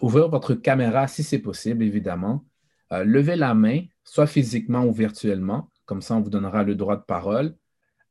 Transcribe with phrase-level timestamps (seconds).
[0.00, 2.44] ouvrir votre caméra si c'est possible, évidemment.
[2.92, 6.96] Euh, levez la main, soit physiquement ou virtuellement, comme ça on vous donnera le droit
[6.96, 7.56] de parole.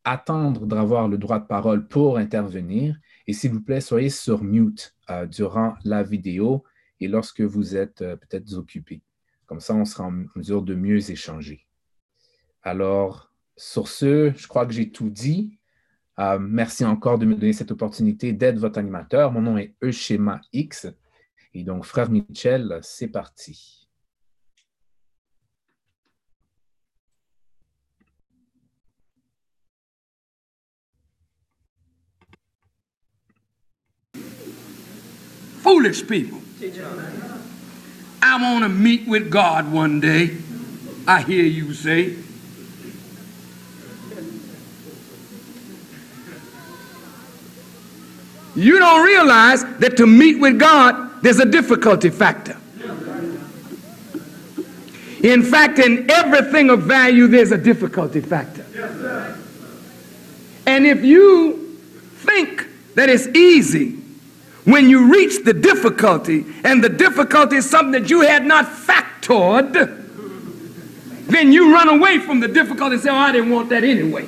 [0.06, 2.98] Attendre d'avoir le droit de parole pour intervenir.
[3.28, 6.64] Et s'il vous plaît, soyez sur mute euh, durant la vidéo
[7.02, 9.02] et lorsque vous êtes euh, peut-être occupé.
[9.46, 11.66] Comme ça, on sera en mesure de mieux échanger.
[12.64, 15.58] Alors, sur ce, je crois que j'ai tout dit.
[16.40, 19.32] merci encore de me donner cette opportunité d'être votre animateur.
[19.32, 20.88] Mon nom est Euschema X.
[21.54, 23.88] Et donc, frère Michel, c'est parti.
[35.62, 36.40] Foolish people.
[38.22, 40.38] I want to meet with God one day.
[41.08, 42.16] I hear you say.
[48.56, 52.58] You don't realize that to meet with God there's a difficulty factor.
[55.22, 58.66] In fact, in everything of value, there's a difficulty factor.
[60.66, 61.78] And if you
[62.18, 63.98] think that it's easy
[64.66, 69.74] when you reach the difficulty, and the difficulty is something that you had not factored,
[71.28, 74.28] then you run away from the difficulty and say, Oh, I didn't want that anyway.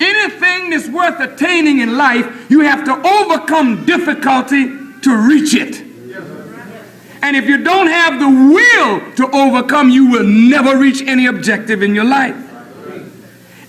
[0.00, 4.68] Anything that's worth attaining in life, you have to overcome difficulty
[5.02, 5.82] to reach it.
[7.22, 11.82] And if you don't have the will to overcome, you will never reach any objective
[11.82, 12.36] in your life.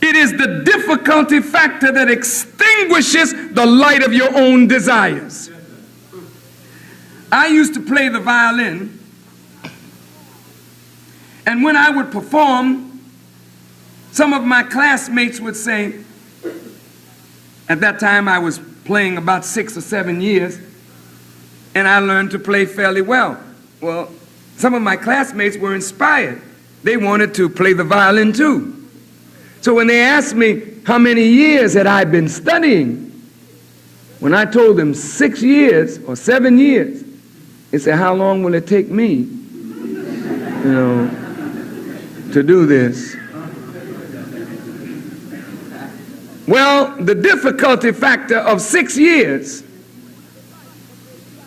[0.01, 5.49] It is the difficulty factor that extinguishes the light of your own desires.
[7.31, 8.99] I used to play the violin,
[11.45, 12.99] and when I would perform,
[14.11, 16.03] some of my classmates would say,
[17.71, 20.59] at that time, I was playing about six or seven years,
[21.73, 23.41] and I learned to play fairly well.
[23.79, 24.11] Well,
[24.57, 26.41] some of my classmates were inspired.
[26.83, 28.77] They wanted to play the violin too.
[29.61, 33.07] So when they asked me how many years had I been studying,
[34.19, 37.03] when I told them six years or seven years,
[37.71, 41.09] they said, How long will it take me, you know,
[42.33, 43.15] to do this?
[46.47, 49.63] Well, the difficulty factor of six years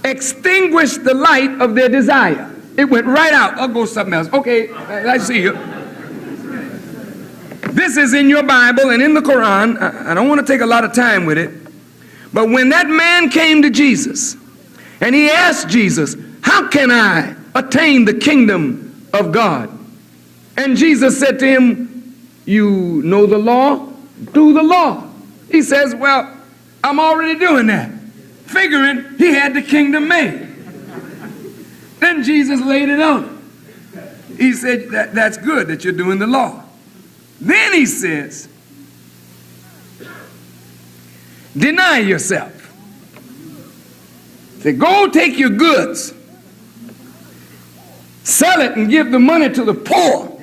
[0.05, 2.50] extinguished the light of their desire.
[2.77, 3.54] It went right out.
[3.54, 4.33] I'll go something else.
[4.33, 5.53] Okay, I see you.
[7.72, 9.81] This is in your Bible and in the Quran.
[9.81, 11.50] I don't want to take a lot of time with it.
[12.33, 14.37] But when that man came to Jesus
[15.00, 19.71] and he asked Jesus, How can I attain the kingdom of God?
[20.56, 23.94] And Jesus said to him, You know the law?
[24.32, 25.08] Do the law.
[25.50, 26.36] He says, Well,
[26.82, 27.90] I'm already doing that,
[28.46, 30.40] figuring he had the kingdom made.
[32.00, 34.36] Then Jesus laid it on him.
[34.36, 36.62] He said, that, That's good that you're doing the law.
[37.40, 38.48] Then he says,
[41.56, 42.52] Deny yourself.
[44.60, 46.12] Say, Go take your goods,
[48.24, 50.34] sell it, and give the money to the poor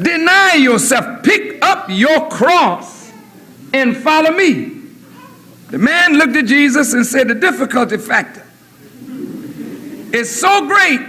[0.00, 1.22] Deny yourself.
[1.22, 3.12] Pick up your cross
[3.72, 4.80] and follow me.
[5.70, 8.42] The man looked at Jesus and said, The difficulty factor
[10.12, 11.00] is so great,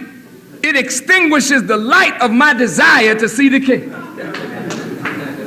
[0.64, 3.94] it extinguishes the light of my desire to see the king.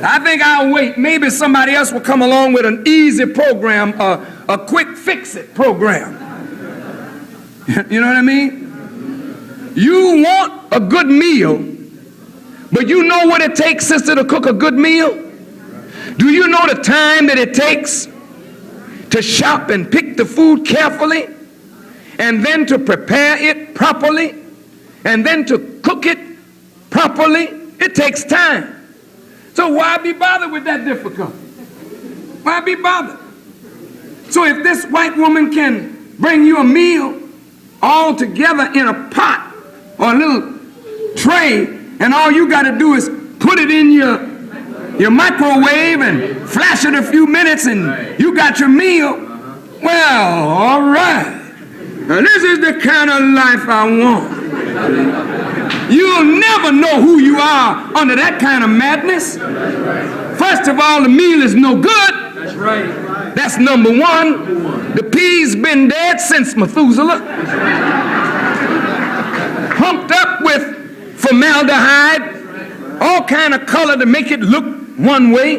[0.03, 0.99] I think I'll wait.
[0.99, 5.55] Maybe somebody else will come along with an easy program, a, a quick fix it
[5.55, 6.13] program.
[7.91, 9.73] you know what I mean?
[9.75, 11.76] You want a good meal
[12.73, 15.15] but you know what it takes, sister, to cook a good meal?
[16.17, 18.09] Do you know the time that it takes
[19.11, 21.29] to shop and pick the food carefully
[22.19, 24.35] and then to prepare it properly
[25.05, 26.19] and then to cook it
[26.91, 27.45] properly?
[27.79, 28.73] It takes time.
[29.55, 31.37] So why be bothered with that difficulty?
[32.43, 33.19] Why be bothered?
[34.31, 37.21] So if this white woman can bring you a meal
[37.83, 39.55] all together in a pot
[39.99, 40.59] or a little
[41.17, 43.09] tray and all you got to do is
[43.39, 44.37] put it in your
[44.99, 49.13] your microwave and flash it a few minutes and you got your meal.
[49.83, 51.43] Well, all right.
[52.07, 54.47] Now, this is the kind of life I want.
[55.93, 59.37] You'll never know who you are under that kind of madness.
[60.39, 62.15] First of all, the meal is no good.
[62.35, 63.35] That's right.
[63.35, 64.95] That's number one.
[64.95, 67.19] The pea's been dead since Methuselah.
[69.77, 70.76] Humped up with
[71.27, 74.65] formaldehyde, all kind of color to make it look
[74.97, 75.57] one way.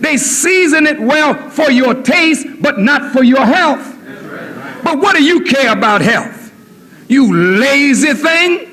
[0.00, 3.96] They season it well for your taste, but not for your health.
[4.84, 6.52] But what do you care about health?
[7.08, 8.64] You lazy thing.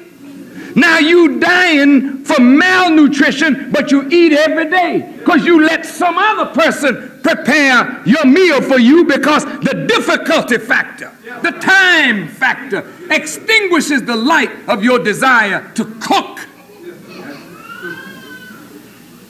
[0.76, 6.54] Now you dying from malnutrition, but you eat every day because you let some other
[6.54, 11.12] person prepare your meal for you because the difficulty factor,
[11.42, 16.40] the time factor extinguishes the light of your desire to cook.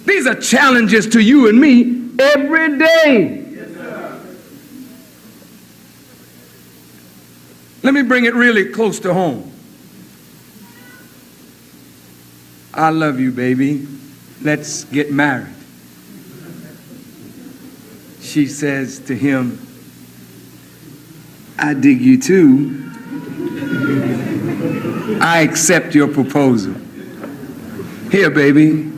[0.05, 3.41] These are challenges to you and me every day.
[7.83, 9.51] Let me bring it really close to home.
[12.73, 13.87] I love you, baby.
[14.41, 15.53] Let's get married.
[18.21, 19.65] She says to him,
[21.57, 22.84] I dig you too.
[25.25, 26.75] I accept your proposal.
[28.11, 28.91] Here, baby,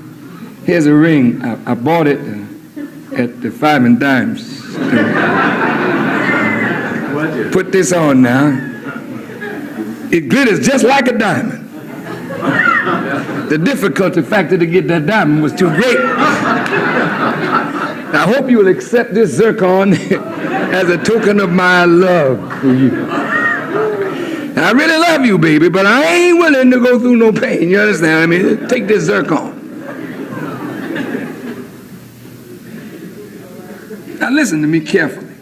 [0.65, 1.41] here's a ring.
[1.41, 4.61] I, I bought it uh, at the Five and Dimes.
[7.53, 8.47] Put this on now.
[10.11, 11.69] It glitters just like a diamond.
[13.49, 15.97] The difficulty factor to get that diamond was too great.
[18.09, 19.93] I hope you will accept this zircon
[20.73, 23.26] as a token of my love for you.
[24.63, 27.69] I really love you, baby, but I ain't willing to go through no pain.
[27.69, 28.23] You understand?
[28.23, 29.55] I mean, take this zircon.
[34.19, 35.35] Now listen to me carefully.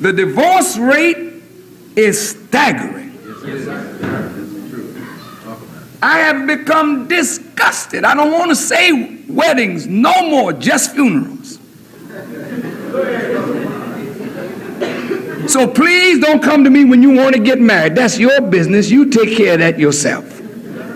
[0.00, 1.42] The divorce rate
[1.94, 3.12] is staggering.
[6.02, 8.04] I have become disgusted.
[8.04, 11.58] I don't want to say weddings no more, just funerals.
[15.48, 17.94] So please don't come to me when you want to get married.
[17.94, 18.90] That's your business.
[18.90, 20.24] You take care of that yourself.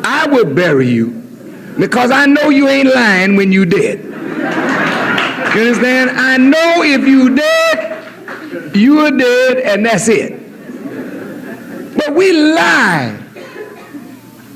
[0.04, 1.10] I will bury you
[1.78, 4.04] because I know you ain't lying when you did.
[4.04, 6.10] You understand?
[6.10, 10.36] I know if you dead, you are dead and that's it.
[11.96, 13.18] But we lie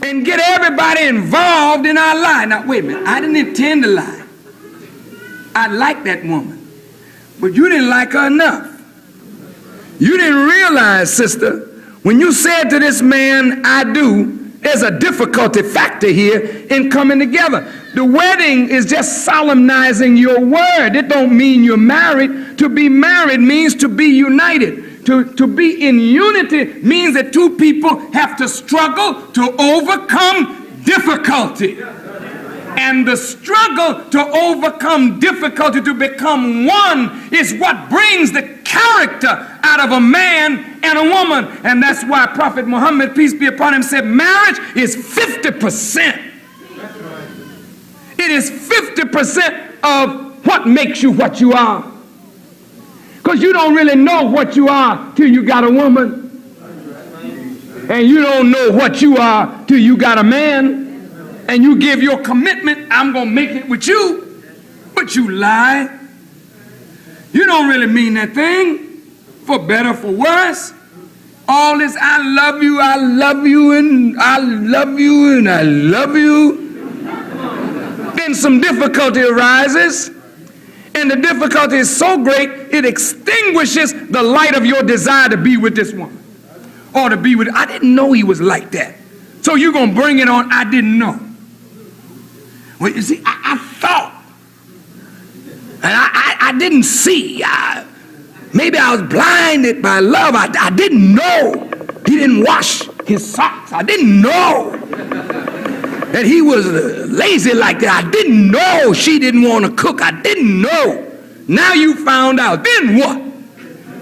[0.03, 2.45] and get everybody involved in our lie.
[2.47, 3.07] Now, wait a minute.
[3.07, 4.25] I didn't intend to lie.
[5.55, 6.61] I like that woman.
[7.41, 8.74] But you didn't like her enough.
[10.05, 11.61] You didn't realize, sister,
[12.03, 17.19] when you said to this man, I do, there's a difficulty factor here in coming
[17.19, 17.73] together.
[17.95, 20.95] The wedding is just solemnizing your word.
[20.95, 22.59] It don't mean you're married.
[22.59, 25.07] To be married means to be united.
[25.07, 31.79] To, to be in unity means that two people have to struggle to overcome difficulty.
[32.77, 39.81] And the struggle to overcome difficulty to become one is what brings the character out
[39.81, 41.47] of a man and a woman.
[41.65, 46.33] And that's why Prophet Muhammad, peace be upon him, said marriage is 50%.
[48.19, 51.91] It is 50% of what makes you what you are.
[53.17, 56.21] Because you don't really know what you are till you got a woman.
[57.89, 60.84] And you don't know what you are till you got a man
[61.49, 64.43] and you give your commitment, I'm going to make it with you,
[64.95, 66.01] but you lie.
[67.33, 69.01] You don't really mean that thing,
[69.45, 70.73] for better, for worse.
[71.47, 76.17] All this, I love you, I love you, and I love you, and I love
[76.17, 76.63] you.
[78.17, 80.09] Then some difficulty arises,
[80.95, 85.57] and the difficulty is so great, it extinguishes the light of your desire to be
[85.57, 86.23] with this woman
[86.95, 87.49] or to be with.
[87.53, 88.95] I didn't know he was like that.
[89.43, 91.21] So you're going to bring it on, I didn't know.
[92.81, 94.25] Well, you see, I, I thought,
[95.77, 97.43] and I, I, I didn't see.
[97.45, 97.87] I,
[98.53, 100.35] maybe I was blinded by love.
[100.35, 101.71] I, I didn't know
[102.07, 103.73] he didn't wash his socks.
[103.73, 104.77] I didn't know
[106.13, 106.67] that he was
[107.11, 108.05] lazy like that.
[108.05, 110.01] I didn't know she didn't want to cook.
[110.01, 111.13] I didn't know.
[111.49, 112.65] Now you found out.
[112.65, 113.23] Then what?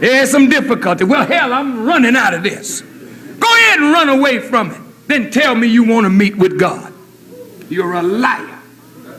[0.00, 1.04] There's some difficulty.
[1.04, 2.80] Well, hell, I'm running out of this.
[2.80, 4.80] Go ahead and run away from it.
[5.06, 6.92] Then tell me you want to meet with God.
[7.68, 8.58] You're a liar.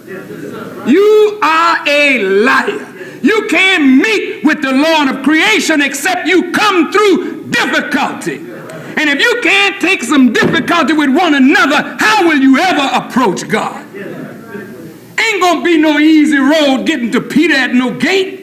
[0.05, 2.93] You are a liar.
[3.22, 8.36] You can't meet with the Lord of creation except you come through difficulty.
[8.36, 13.48] And if you can't take some difficulty with one another, how will you ever approach
[13.48, 13.86] God?
[13.95, 18.41] Ain't gonna be no easy road getting to Peter at no gate.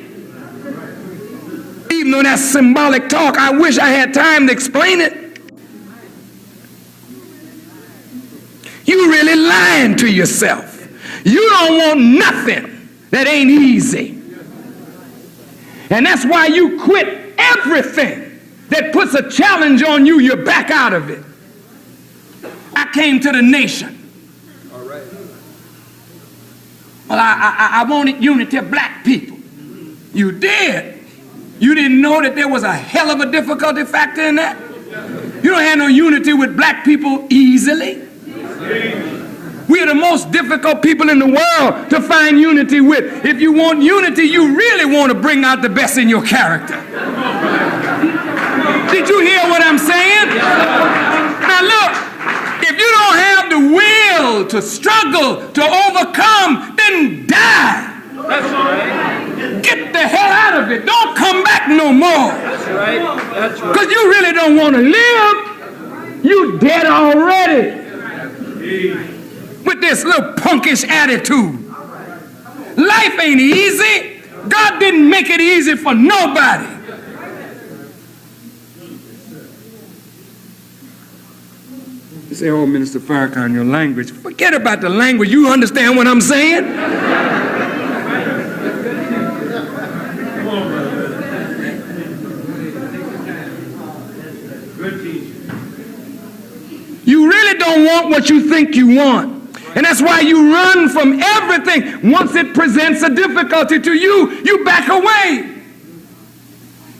[1.92, 5.40] Even though that's symbolic talk, I wish I had time to explain it.
[8.86, 10.69] You really lying to yourself.
[11.24, 14.20] You don't want nothing that ain't easy.
[15.90, 20.92] And that's why you quit everything that puts a challenge on you, you're back out
[20.92, 21.24] of it.
[22.74, 23.96] I came to the nation.
[27.08, 29.36] Well, I, I, I wanted unity of black people.
[30.14, 31.04] You did.
[31.58, 34.56] You didn't know that there was a hell of a difficulty factor in that?
[35.42, 38.06] You don't have no unity with black people easily.
[39.70, 43.24] We are the most difficult people in the world to find unity with.
[43.24, 46.74] If you want unity, you really want to bring out the best in your character.
[48.90, 50.28] Did you hear what I'm saying?
[51.46, 51.92] Now look,
[52.66, 58.02] if you don't have the will to struggle, to overcome, then die.
[58.26, 59.62] That's right.
[59.62, 60.84] Get the hell out of it.
[60.84, 62.08] Don't come back no more.
[62.10, 63.00] That's right.
[63.34, 63.72] That's right.
[63.72, 66.24] Because you really don't want to live.
[66.24, 67.80] You dead already.
[69.70, 71.64] With this little punkish attitude.
[72.76, 74.20] Life ain't easy.
[74.48, 76.66] God didn't make it easy for nobody.
[82.28, 84.10] You say, oh, Minister Farrakhan, your language.
[84.10, 85.30] Forget about the language.
[85.30, 86.64] You understand what I'm saying?
[97.04, 99.39] You really don't want what you think you want.
[99.76, 102.10] And that's why you run from everything.
[102.10, 105.58] Once it presents a difficulty to you, you back away.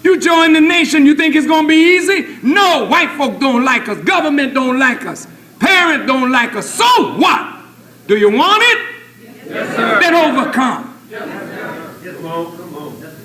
[0.02, 2.38] You join the nation, you think it's going to be easy?
[2.42, 3.98] No, white folk don't like us.
[3.98, 5.26] Government don't like us.
[5.58, 6.70] Parents don't like us.
[6.70, 7.60] So what?
[8.06, 8.86] Do you want it?
[9.46, 10.00] Yes, sir.
[10.00, 10.98] Then overcome.
[11.10, 13.16] Yes, come on, come on.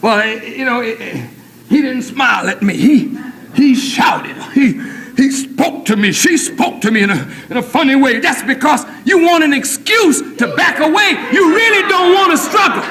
[0.00, 2.76] Well, you know, he didn't smile at me.
[2.76, 3.18] He,
[3.54, 4.36] he shouted.
[4.52, 4.80] He,
[5.22, 6.10] he spoke to me.
[6.10, 8.18] She spoke to me in a, in a funny way.
[8.18, 11.10] That's because you want an excuse to back away.
[11.32, 12.82] You really don't want to struggle.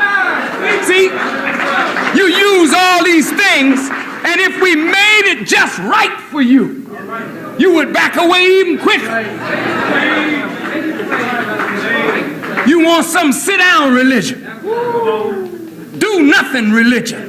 [0.88, 1.12] See,
[2.18, 6.88] you use all these things, and if we made it just right for you,
[7.60, 9.20] you would back away even quicker.
[12.66, 14.40] You want some sit down religion,
[16.00, 17.28] do nothing religion.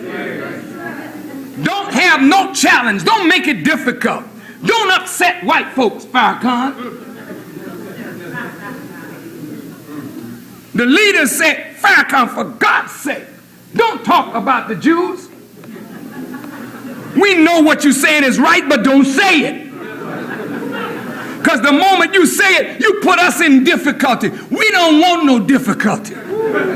[1.64, 4.26] Don't have no challenge, don't make it difficult.
[4.64, 7.10] Don't upset white folks, Farrakhan.
[10.74, 13.24] The leader said, Farrakhan, for God's sake,
[13.74, 15.28] don't talk about the Jews.
[17.14, 19.72] We know what you're saying is right, but don't say it.
[21.42, 24.28] Because the moment you say it, you put us in difficulty.
[24.28, 26.14] We don't want no difficulty.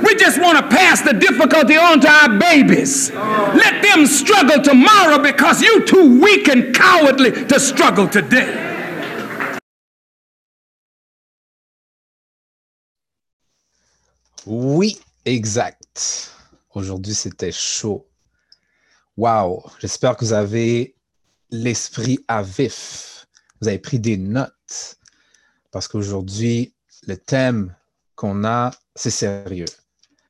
[0.03, 3.11] We just want to pass the difficulty on to our babies.
[3.13, 8.67] Let them struggle tomorrow because you're too weak and cowardly to struggle today.
[14.47, 16.31] Oui, exact.
[16.73, 18.07] Aujourd'hui, c'était chaud.
[19.17, 19.65] Wow!
[19.81, 20.95] J'espère que vous avez
[21.51, 23.27] l'esprit à vif.
[23.61, 24.99] Vous avez pris des notes.
[25.73, 26.73] Parce qu'aujourd'hui,
[27.07, 27.75] le thème
[28.15, 29.67] qu'on a, c'est sérieux.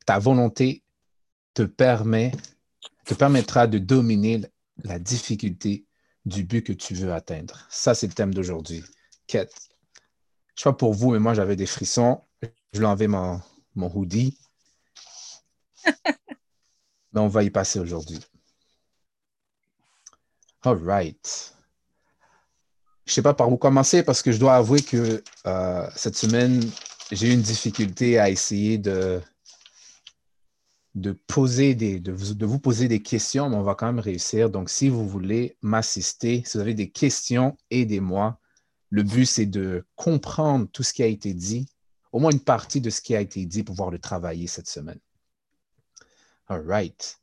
[0.04, 0.82] Ta volonté
[1.54, 2.32] te permet,
[3.06, 4.42] te permettra de dominer
[4.84, 5.86] la difficulté
[6.26, 7.66] du but que tu veux atteindre.
[7.70, 8.84] Ça, c'est le thème d'aujourd'hui.
[9.26, 9.54] Quête.
[10.54, 12.22] Je sais pas pour vous, mais moi, j'avais des frissons.
[12.72, 13.40] Je lui enlevé mon,
[13.74, 14.36] mon hoodie.
[15.86, 18.18] mais on va y passer aujourd'hui.
[20.62, 21.54] All right.
[23.04, 26.16] Je ne sais pas par où commencer parce que je dois avouer que euh, cette
[26.16, 26.60] semaine,
[27.12, 29.20] j'ai eu une difficulté à essayer de,
[30.94, 34.00] de, poser des, de, vous, de vous poser des questions, mais on va quand même
[34.00, 34.50] réussir.
[34.50, 38.40] Donc, si vous voulez m'assister, si vous avez des questions, aidez-moi.
[38.90, 41.68] Le but, c'est de comprendre tout ce qui a été dit,
[42.12, 44.68] au moins une partie de ce qui a été dit pour pouvoir le travailler cette
[44.68, 45.00] semaine.
[46.48, 47.18] All right.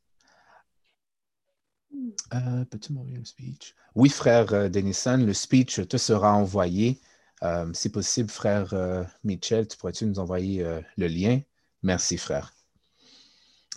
[2.34, 3.74] Euh, Peux-tu m'envoyer le speech?
[3.94, 7.00] Oui, frère euh, Denison, le speech te sera envoyé.
[7.44, 11.40] Euh, si possible, frère euh, Mitchell, tu pourrais-tu nous envoyer euh, le lien?
[11.82, 12.54] Merci, frère.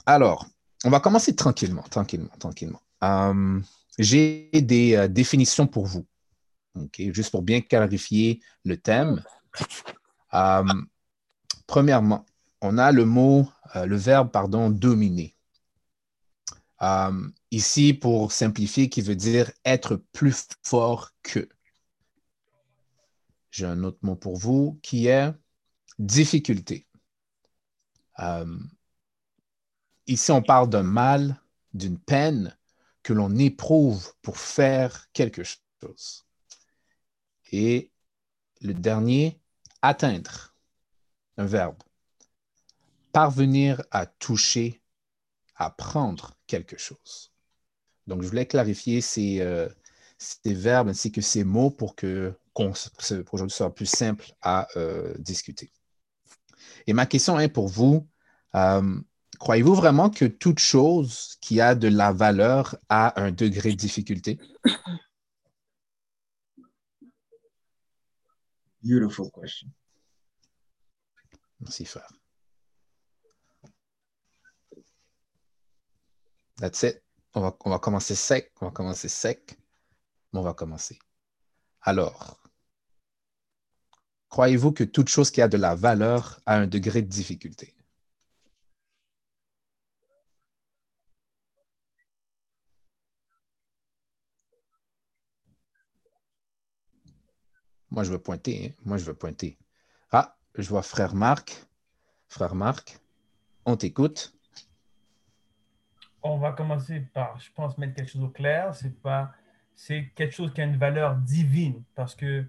[0.06, 0.48] Alors,
[0.86, 2.82] on va commencer tranquillement, tranquillement, tranquillement.
[4.00, 6.06] J'ai des définitions pour vous,
[6.98, 9.22] juste pour bien clarifier le thème.
[11.66, 12.26] premièrement,
[12.62, 15.36] on a le mot, le verbe, pardon, dominer.
[17.52, 21.50] ici, pour simplifier, qui veut dire être plus fort que
[23.58, 25.34] j'ai un autre mot pour vous qui est
[25.98, 26.88] difficulté.
[28.20, 28.60] Euh,
[30.06, 31.42] ici, on parle d'un mal,
[31.74, 32.56] d'une peine
[33.02, 36.28] que l'on éprouve pour faire quelque chose.
[37.52, 37.92] Et
[38.62, 39.42] le dernier,
[39.82, 40.56] atteindre,
[41.38, 41.82] un verbe.
[43.12, 44.84] Parvenir à toucher,
[45.56, 47.34] à prendre quelque chose.
[48.06, 49.68] Donc, je voulais clarifier ces, euh,
[50.20, 55.72] ces verbes ainsi que ces mots pour que aujourd'hui soit plus simple à euh, discuter.
[56.88, 58.08] Et ma question est pour vous,
[58.56, 59.00] euh,
[59.40, 64.40] croyez-vous vraiment que toute chose qui a de la valeur a un degré de difficulté?
[68.84, 69.68] Beautiful question.
[71.60, 72.08] Merci, frère.
[76.58, 77.04] That's it.
[77.34, 78.52] On va, on va commencer sec.
[78.62, 79.58] On va commencer sec.
[80.34, 80.98] On va commencer.
[81.82, 82.38] Alors,
[84.30, 87.74] croyez-vous que toute chose qui a de la valeur a un degré de difficulté?
[97.90, 98.68] Moi, je veux pointer.
[98.68, 98.82] Hein.
[98.86, 99.58] Moi, je veux pointer.
[100.12, 101.66] Ah, je vois frère Marc.
[102.28, 103.00] Frère Marc,
[103.66, 104.34] on t'écoute.
[106.22, 108.76] On va commencer par, je pense, mettre quelque chose au clair.
[108.76, 109.32] C'est pas,
[109.74, 112.46] c'est quelque chose qui a une valeur divine parce que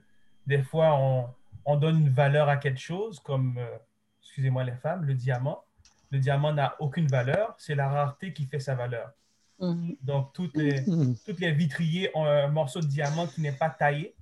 [0.47, 1.28] des fois, on,
[1.68, 3.78] on donne une valeur à quelque chose comme, euh,
[4.22, 5.64] excusez-moi les femmes, le diamant.
[6.10, 9.12] Le diamant n'a aucune valeur, c'est la rareté qui fait sa valeur.
[9.60, 9.96] Mhm.
[10.00, 11.14] Donc, toutes les, mhm.
[11.26, 14.14] toutes les vitriers ont un morceau de diamant qui n'est pas taillé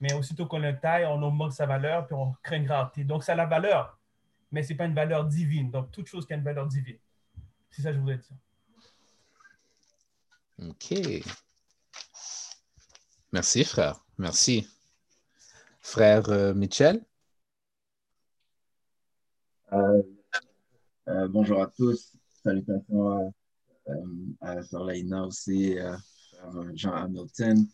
[0.00, 3.04] mais aussitôt qu'on le taille, on augmente sa valeur, puis on crée une rareté.
[3.04, 3.98] Donc, ça a la valeur,
[4.50, 5.70] mais ce n'est pas une valeur divine.
[5.70, 6.98] Donc, toute chose qui a une valeur divine.
[7.70, 8.36] C'est ça que je voulais dire.
[10.70, 10.94] OK.
[13.32, 14.02] Merci, frère.
[14.18, 14.66] Merci.
[15.80, 17.02] Frère euh, Mitchell?
[19.72, 20.02] Euh,
[21.08, 22.16] euh, bonjour à tous.
[22.42, 23.32] Salutations
[24.42, 25.96] à, à Sœur Laina aussi, à
[26.74, 27.66] Jean Hamilton.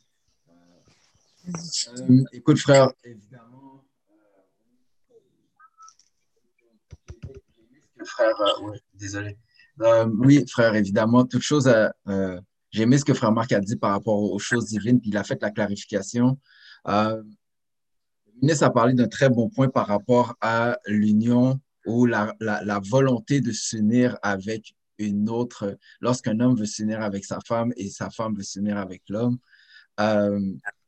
[2.32, 3.84] Écoute, frère, évidemment.
[8.04, 9.36] Frère, euh, désolé.
[10.18, 11.68] oui, frère, évidemment, toute chose.
[12.70, 15.16] J'ai aimé ce que frère Marc a dit par rapport aux choses divines, puis il
[15.16, 16.38] a fait la clarification.
[18.40, 23.40] Ministre a parlé d'un très bon point par rapport à l'union ou la, la, volonté
[23.40, 28.34] de s'unir avec une autre, lorsqu'un homme veut s'unir avec sa femme et sa femme
[28.34, 29.38] veut s'unir avec l'homme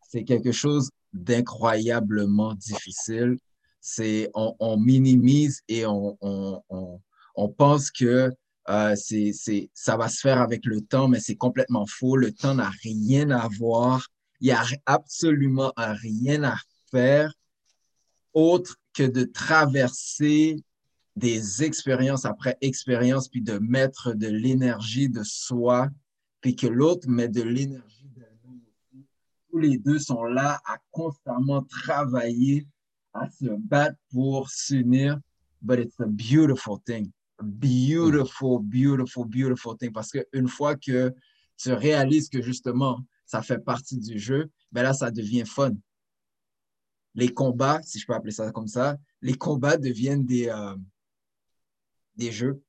[0.08, 3.36] c'est quelque chose d'incroyablement difficile.
[3.80, 8.32] C'est, on, minimise et on, on, pense que
[8.68, 12.16] euh, c'est, ça va se faire avec le temps, mais c'est complètement faux.
[12.16, 14.08] Le temps n'a rien à voir.
[14.40, 16.56] Il n'y a absolument rien à
[16.90, 17.32] faire
[18.34, 20.62] autre que de traverser
[21.16, 25.88] des expériences après expériences, puis de mettre de l'énergie de soi,
[26.40, 27.98] puis que l'autre met de l'énergie
[29.50, 32.66] tous les deux sont là à constamment travailler,
[33.12, 35.18] à se battre pour s'unir.
[35.60, 37.10] But it's a beautiful thing.
[37.40, 39.92] beautiful, beautiful, beautiful thing.
[39.92, 41.14] Parce qu'une fois que
[41.56, 45.72] tu réalises que justement, ça fait partie du jeu, ben là, ça devient fun.
[47.18, 50.76] Les combats, si je peux appeler ça comme ça, les combats deviennent des, euh,
[52.14, 52.62] des jeux,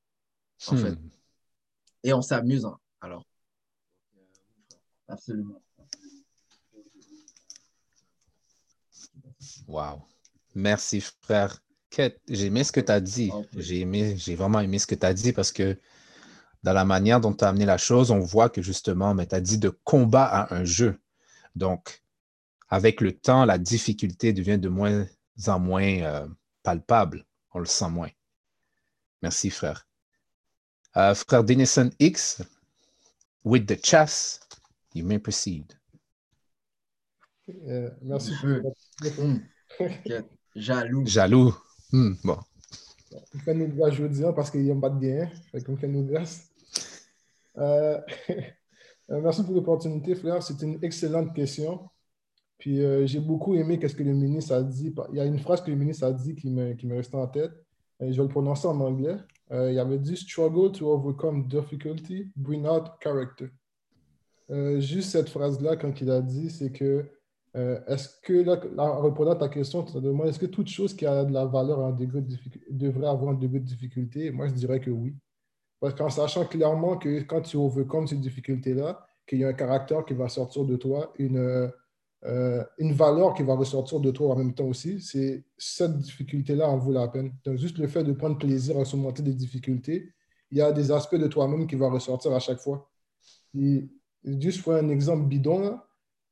[0.65, 0.93] en fait.
[0.93, 1.09] Hmm.
[2.01, 3.27] Et on s'amuse, hein, alors.
[5.07, 5.61] Absolument.
[9.67, 10.01] Wow.
[10.55, 11.61] Merci, frère.
[12.27, 13.31] J'ai aimé ce que tu as dit.
[13.55, 15.79] J'ai aimé, j'ai vraiment aimé ce que tu as dit parce que
[16.63, 19.41] dans la manière dont tu as amené la chose, on voit que justement, tu as
[19.41, 20.99] dit de combat à un jeu.
[21.55, 22.03] Donc,
[22.69, 25.05] avec le temps, la difficulté devient de moins
[25.47, 26.27] en moins euh,
[26.63, 27.25] palpable.
[27.53, 28.09] On le sent moins.
[29.21, 29.87] Merci, frère.
[30.97, 32.41] Euh, frère Denison X,
[33.43, 34.39] with the chess,
[34.93, 35.73] you may proceed.
[37.67, 38.33] Euh, merci.
[39.17, 39.41] Hum.
[40.55, 41.05] Jaloux.
[41.05, 41.55] Jaloux.
[41.91, 42.37] Hmm, bon.
[43.33, 45.31] Il fait nous je veux dire, parce qu'il n'y a pas de bien.
[45.65, 46.07] Comme fait nous
[47.57, 47.97] euh,
[48.29, 50.43] euh, merci pour l'opportunité, frère.
[50.43, 51.89] C'est une excellente question.
[52.59, 54.93] Puis j'ai beaucoup aimé ce que le ministre a dit.
[55.11, 57.15] Il y a une phrase que le ministre a dit qui me, qui me restait
[57.15, 57.53] en tête.
[58.01, 59.15] je vais le prononcer en anglais.
[59.49, 63.47] il avait dit Struggle to overcome difficulty, bring out character.
[64.79, 67.05] juste cette phrase-là, quand il a dit, c'est que
[67.55, 70.95] euh, est-ce que, en répondant à ta question, tu te demandes est-ce que toute chose
[70.95, 72.23] qui a de la valeur un degré
[72.69, 74.31] devrait avoir un degré de difficulté?
[74.31, 75.15] Moi, je dirais que oui.
[75.79, 80.05] Parce qu'en sachant clairement que quand tu overcomes ces difficultés-là, qu'il y a un caractère
[80.05, 81.71] qui va sortir de toi, une,
[82.25, 86.67] euh, une valeur qui va ressortir de toi en même temps aussi, c'est cette difficulté-là
[86.69, 87.33] en vaut la peine.
[87.45, 90.13] Donc, juste le fait de prendre plaisir à surmonter des difficultés,
[90.51, 92.89] il y a des aspects de toi-même qui vont ressortir à chaque fois.
[93.57, 93.87] Et
[94.23, 95.85] juste pour un exemple bidon, là,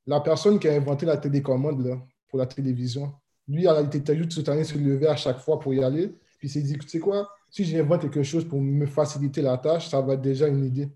[0.05, 3.13] la personne qui a inventé la télécommande pour la télévision,
[3.47, 6.07] lui, il été juste toute année se lever à chaque fois pour y aller.
[6.37, 9.57] Puis il s'est dit, tu sais quoi, si j'invente quelque chose pour me faciliter la
[9.57, 10.89] tâche, ça va être déjà une idée.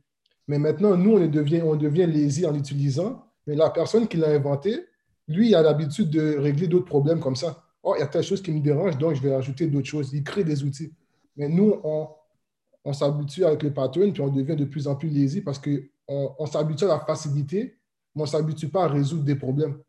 [0.47, 3.30] Mais maintenant, nous, on devient, on devient en l'utilisant.
[3.47, 4.85] Mais la personne qui l'a inventé,
[5.27, 7.63] lui, il a l'habitude de régler d'autres problèmes comme ça.
[7.83, 10.13] oh, il y a telle chose qui me dérange, donc je vais ajouter d'autres choses.
[10.13, 10.93] Il crée des outils.
[11.37, 15.41] Mais nous, on, s'habitue avec le pattern, puis on devient de plus en plus lazy
[15.41, 17.77] parce qu'on on, s'habitue à la facilité,
[18.15, 19.79] mais on ne s'habitue pas à résoudre des problèmes.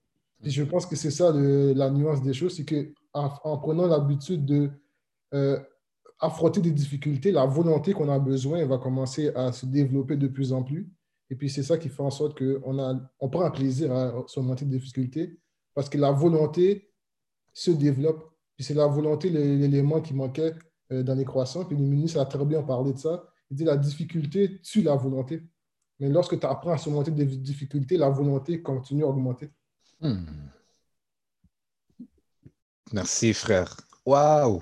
[0.44, 4.44] Et je pense que c'est ça la nuance des choses, c'est qu'en en, prenant l'habitude
[4.44, 4.70] de
[5.34, 5.58] euh,
[6.20, 10.52] affronter des difficultés, la volonté qu'on a besoin va commencer à se développer de plus
[10.52, 10.88] en plus.
[11.32, 14.66] Et puis c'est ça qui fait en sorte qu'on on prend un plaisir à surmonter
[14.66, 15.38] des difficultés
[15.74, 16.92] parce que la volonté
[17.54, 18.36] se développe.
[18.54, 20.52] Puis c'est la volonté, l'élément qui manquait
[20.92, 21.64] euh, dans les croissants.
[21.64, 23.24] Puis le ministre a très bien parlé de ça.
[23.50, 25.42] Il dit la difficulté tue la volonté.
[25.98, 29.48] Mais lorsque tu apprends à surmonter des difficultés, la volonté continue à augmenter.
[30.02, 30.26] Hmm.
[32.92, 33.74] Merci, frère.
[34.04, 34.60] Waouh!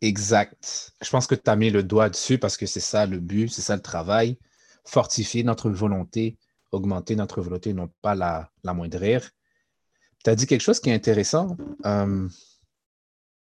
[0.00, 0.92] Exact.
[1.00, 3.48] Je pense que tu as mis le doigt dessus parce que c'est ça le but,
[3.48, 4.40] c'est ça le travail.
[4.88, 6.38] Fortifier notre volonté,
[6.72, 9.30] augmenter notre volonté, non pas la, la moindrir.
[10.24, 11.58] Tu as dit quelque chose qui est intéressant.
[11.84, 12.26] Euh,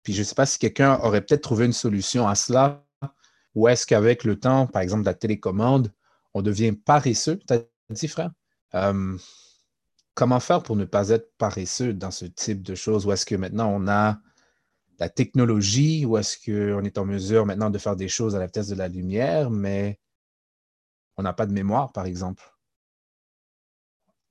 [0.01, 2.83] puis je ne sais pas si quelqu'un aurait peut-être trouvé une solution à cela,
[3.53, 5.93] ou est-ce qu'avec le temps, par exemple, la télécommande,
[6.33, 8.31] on devient paresseux, tu as dit, frère?
[8.73, 9.15] Euh,
[10.15, 13.05] comment faire pour ne pas être paresseux dans ce type de choses?
[13.05, 14.19] Ou est-ce que maintenant on a
[14.97, 18.47] la technologie, ou est-ce qu'on est en mesure maintenant de faire des choses à la
[18.47, 19.99] vitesse de la lumière, mais
[21.17, 22.43] on n'a pas de mémoire, par exemple?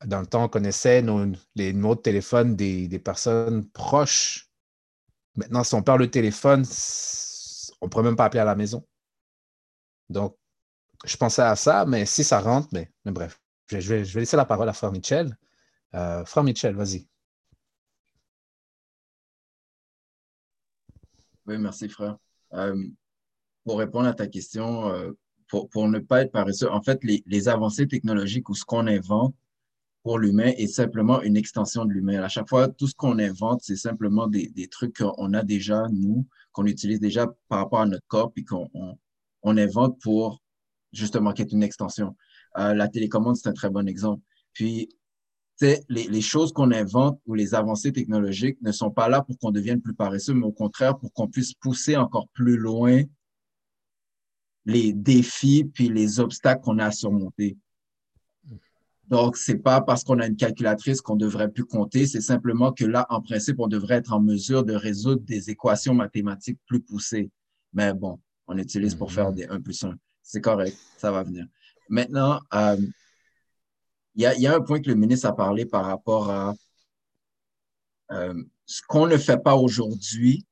[0.05, 1.03] Dans le temps, on connaissait
[1.55, 4.51] les numéros de téléphone des, personnes proches
[5.37, 6.65] Maintenant, si on perd le téléphone,
[7.81, 8.87] on ne pourrait même pas appeler à la maison.
[10.09, 10.37] Donc,
[11.05, 14.37] je pensais à ça, mais si ça rentre, mais, bref, je vais, je vais, laisser
[14.37, 15.37] la parole à Frère Michel.
[15.95, 17.09] Euh, Frère Michel, vas-y.
[21.47, 22.17] Oui, merci, frère.
[22.53, 22.89] Euh,
[23.65, 25.13] pour répondre à ta question, euh,
[25.49, 29.35] pour, ne pas être paresseux, en fait, les, les avancées technologiques ou ce qu'on invente,
[30.05, 32.23] pour l'humain est simplement une extension de l'humain.
[32.23, 35.87] À chaque fois, tout ce qu'on invente, c'est simplement des, des trucs qu'on a déjà,
[35.91, 38.69] nous, qu'on utilise déjà par rapport à notre corps, puis qu'on
[39.43, 40.43] on, invente pour
[40.93, 42.15] justement qu'il y ait une extension.
[42.59, 44.23] Euh, la télécommande, c'est un très bon exemple.
[44.53, 44.91] Puis,
[45.61, 49.53] les, les choses qu'on invente ou les avancées technologiques ne sont pas là pour qu'on
[49.53, 53.05] devienne plus paresseux, mais au contraire pour qu'on puisse pousser encore plus loin
[54.65, 57.57] les défis puis les obstacles qu'on a à surmonter.
[59.09, 62.87] Donc, c'est pas parce qu'on a une calculatrice qu'on devrait plus compter, c'est simplement que
[62.87, 67.31] là, en principe, on devrait être en mesure de résoudre des équations mathématiques plus poussées.
[67.75, 69.35] Mais bon, on utilise pour faire mhm.
[69.35, 69.95] des 1 plus 1.
[70.23, 71.47] C'est correct, ça va venir.
[71.91, 72.79] Maintenant, euh,
[74.15, 76.55] il y, a, un point que le ministre a parlé par rapport à
[78.13, 80.47] euh, ce qu'on ne fait pas aujourd'hui,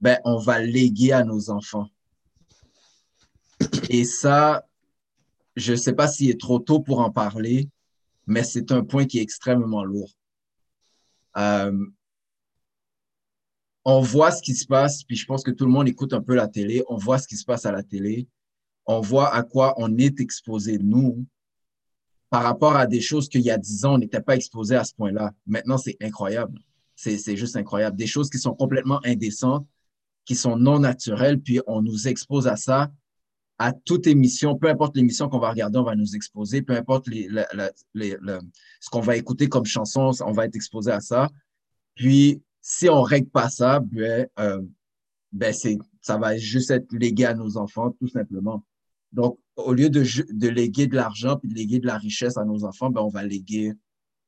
[0.00, 1.88] ben, on va léguer à nos enfants.
[3.90, 4.66] Et ça,
[5.56, 7.68] je ne sais pas s'il est trop tôt pour en parler,
[8.26, 10.12] mais c'est un point qui est extrêmement lourd.
[11.36, 11.86] Euh,
[13.84, 16.22] on voit ce qui se passe, puis je pense que tout le monde écoute un
[16.22, 18.28] peu la télé, on voit ce qui se passe à la télé,
[18.86, 21.26] on voit à quoi on est exposé, nous,
[22.30, 24.84] par rapport à des choses qu'il y a dix ans, on n'était pas exposé à
[24.84, 25.32] ce point-là.
[25.46, 26.60] Maintenant, c'est incroyable.
[26.94, 27.96] C'est juste incroyable.
[27.96, 29.66] Des choses qui sont complètement indécentes,
[30.24, 32.90] qui sont non naturelles, puis on nous expose à ça
[33.58, 37.08] à toute émission, peu importe l'émission qu'on va regarder, on va nous exposer, peu importe
[37.08, 41.28] les, ce qu'on va écouter comme chanson, on va être exposé à ça.
[41.96, 44.62] Puis, si on ne règle pas ça, ben, euh,
[45.32, 45.52] ben
[46.00, 48.64] ça va juste être légué à nos enfants, tout simplement.
[49.10, 52.44] Donc, au lieu de, de léguer de l'argent puis de léguer de la richesse à
[52.44, 53.72] nos enfants, ben, on va léguer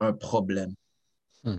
[0.01, 0.75] un problème.
[1.45, 1.59] Hmm.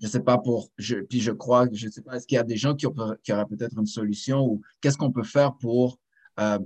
[0.00, 2.36] Je ne sais pas pour, je, puis je crois, je ne sais pas, est-ce qu'il
[2.36, 2.86] y a des gens qui,
[3.22, 5.98] qui auraient peut-être une solution ou qu'est-ce qu'on peut faire pour
[6.38, 6.58] euh,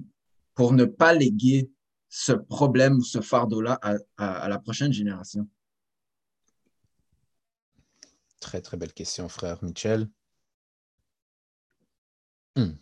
[0.54, 1.70] pour ne pas léguer
[2.08, 3.78] ce problème ou ce fardeau-là
[4.16, 5.48] à, la prochaine génération?
[8.40, 10.08] Très, très belle question, frère Michel.
[12.56, 12.72] Hmm.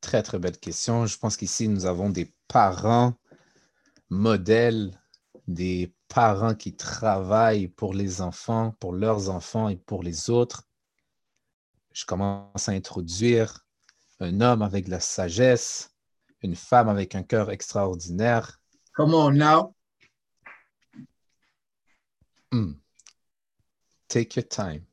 [0.00, 1.06] Très, très belle question.
[1.06, 3.14] Je pense qu'ici, nous avons des parents
[4.10, 5.00] modèles,
[5.46, 10.64] des parents qui travaillent pour les enfants, pour leurs enfants et pour les autres.
[11.92, 13.66] Je commence à introduire
[14.20, 15.94] un homme avec de la sagesse,
[16.42, 18.60] une femme avec un cœur extraordinaire.
[18.94, 19.74] Come on now.
[22.50, 22.72] Hmm.
[24.08, 24.84] Take your time.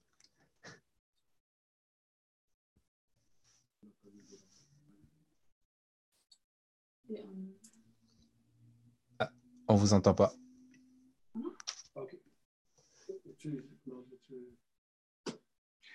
[9.20, 9.30] Ah,
[9.68, 10.34] on vous entend pas.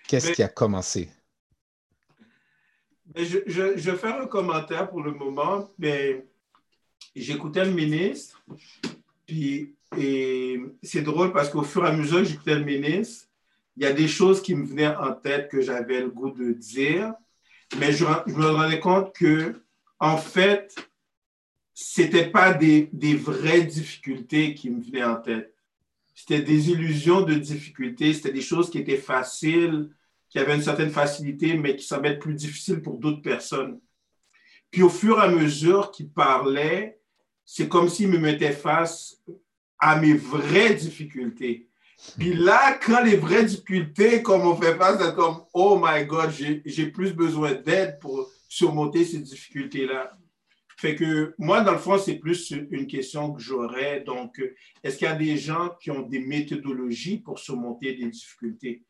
[0.07, 1.09] Qu'est-ce qui a commencé?
[3.15, 6.25] Je, je, je, faire un commentaire pour le moment, mais
[7.15, 8.41] j'écoutais le ministre,
[9.25, 13.27] puis et c'est drôle parce qu'au fur et à mesure que j'écoutais le ministre,
[13.75, 16.51] il y a des choses qui me venaient en tête que j'avais le goût de
[16.51, 17.13] dire,
[17.77, 19.61] mais je, me rendais compte que,
[19.99, 20.75] en fait,
[21.73, 25.53] c'était pas des, des, vraies difficultés qui me venaient en tête.
[26.13, 29.89] C'était des illusions de difficultés, c'était des choses qui étaient faciles,
[30.31, 33.79] qui avaient une certaine facilité, mais qui semblaient être plus difficiles pour d'autres personnes.
[34.71, 36.99] Puis au fur et à mesure qu'il parlait,
[37.45, 39.21] c'est comme s'il me mettait face
[39.77, 41.67] à mes vraies difficultés.
[42.17, 46.31] Puis là, quand les vraies difficultés, comme on fait face, c'est comme, oh my God,
[46.31, 50.17] j'ai plus besoin d'aide pour surmonter ces difficultés-là.
[50.77, 53.99] Fait que moi, dans le fond, c'est plus une question que j'aurais.
[53.99, 54.41] Donc,
[54.81, 58.81] est-ce qu'il y a des gens qui ont des méthodologies pour surmonter des difficultés?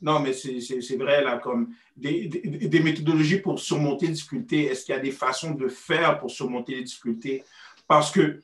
[0.00, 4.66] Non, mais c'est vrai, là, comme des, des, méthodologies pour surmonter les difficultés.
[4.66, 7.42] Est-ce qu'il y a des façons de faire pour surmonter les difficultés?
[7.88, 8.40] Parce que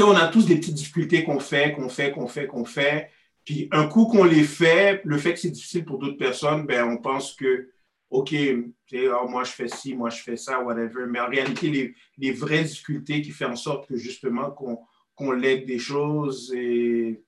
[0.00, 3.10] on a tous des petites difficultés qu'on fait, qu'on fait, qu'on fait, qu'on fait.
[3.44, 6.84] Puis un coup qu'on les fait, le fait que c'est difficile pour d'autres personnes, ben,
[6.84, 7.70] on pense que,
[8.10, 11.06] OK, oh, moi je fais ci, moi je fais ça, whatever.
[11.08, 14.78] Mais en réalité, les, les vraies difficultés qui font en sorte que justement qu'on
[15.18, 17.24] qu'on lègue des choses et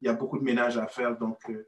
[0.00, 1.16] il y a beaucoup de ménage à faire.
[1.16, 1.66] Donc, euh,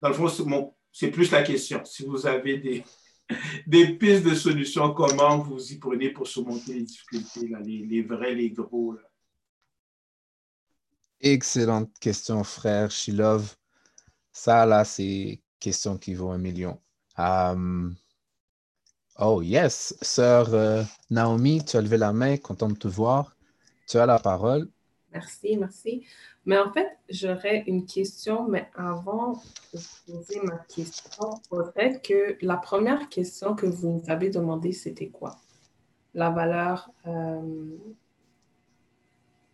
[0.00, 1.84] dans le fond, c'est plus la question.
[1.84, 2.58] Si vous avez
[3.66, 8.02] des, pistes de solutions, comment vous y prenez pour surmonter les difficultés, là, les, les
[8.02, 8.96] vrais, les gros.
[11.20, 13.56] Excellente question, frère Shilov.
[14.32, 16.78] Ça, là, c'est question qui vaut un million.
[17.16, 17.96] Um,
[19.18, 19.96] oh, yes.
[20.02, 23.34] Sœur euh, Naomi, tu as levé la main, content de te voir.
[23.88, 24.70] Tu as la parole.
[25.16, 26.04] Merci, merci.
[26.44, 32.58] Mais en fait, j'aurais une question, mais avant de poser ma question, faudrait que la
[32.58, 35.36] première question que vous nous avez demandé, c'était quoi?
[36.12, 36.90] La valeur.
[37.06, 37.78] Euh,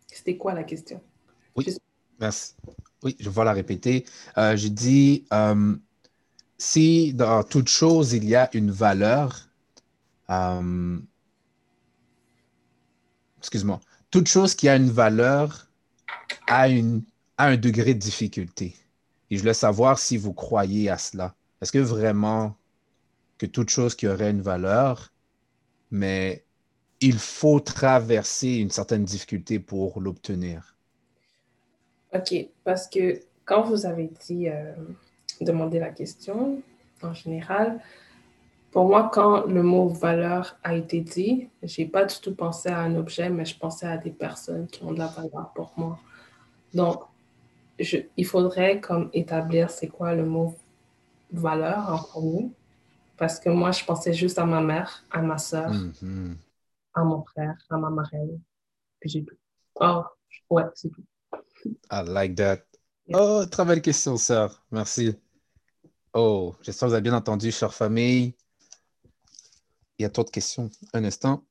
[0.07, 0.99] c'était quoi la question?
[1.55, 1.65] Oui,
[2.19, 2.55] merci.
[3.01, 4.05] Oui, je vais la répéter.
[4.37, 5.77] Euh, je dis, euh,
[6.57, 9.49] si dans toute chose, il y a une valeur,
[13.37, 13.79] excuse-moi,
[14.13, 15.67] toute chose qui a une valeur
[16.45, 17.01] a, une,
[17.35, 18.75] a un degré de difficulté.
[19.31, 21.33] Et je voulais savoir si vous croyez à cela.
[21.59, 22.55] Est-ce que vraiment
[23.39, 25.11] que toute chose qui aurait une valeur,
[25.89, 26.43] mais
[27.01, 30.77] il faut traverser une certaine difficulté pour l'obtenir?
[32.13, 34.75] OK, parce que quand vous avez dit, euh,
[35.41, 36.61] la question,
[37.01, 37.81] en général,
[38.73, 42.79] pour moi, quand le mot valeur a été dit, j'ai pas du tout pensé à
[42.79, 45.99] un objet, mais je pensais à des personnes qui ont de la valeur pour moi.
[46.73, 47.03] Donc,
[47.79, 50.55] je, il faudrait comme établir c'est quoi le mot
[51.31, 52.49] valeur en premier.
[53.15, 56.35] Parce que moi, je pensais juste à ma mère, à ma soeur, mm-hmm.
[56.95, 58.41] à mon frère, à ma marraine.
[58.99, 59.35] Puis j'ai tout.
[59.75, 60.01] Oh,
[60.49, 61.03] ouais, c'est tout.
[61.91, 62.63] I like that.
[63.13, 64.65] Oh, très belle question, sœur.
[64.71, 65.15] Merci.
[66.15, 68.33] Oh, j'espère que vous avez bien entendu, chère famille.
[69.97, 70.69] Il y a de questions?
[70.93, 71.43] Un instant.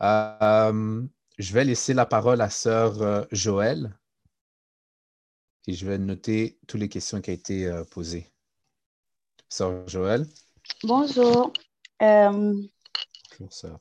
[0.00, 1.02] Euh,
[1.38, 3.98] je vais laisser la parole à sœur euh, Joël
[5.66, 8.30] et je vais noter toutes les questions qui ont été euh, posées.
[9.48, 10.26] Sœur Joël.
[10.84, 11.52] Bonjour.
[11.98, 12.68] Bonjour,
[13.50, 13.80] sœur.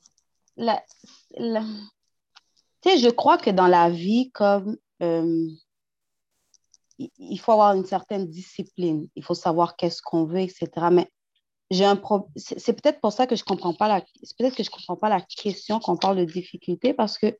[0.58, 0.70] je
[3.10, 4.78] crois que dans la vie, comme
[6.98, 9.10] il faut avoir une certaine discipline.
[9.16, 10.70] Il faut savoir qu'est-ce qu'on veut, etc.
[10.92, 11.12] Mais
[11.71, 11.99] j'ai un
[12.36, 14.01] c'est peut-être pour ça que je comprends pas la
[14.38, 17.36] peut-être que je comprends pas la question quand on parle de difficulté parce que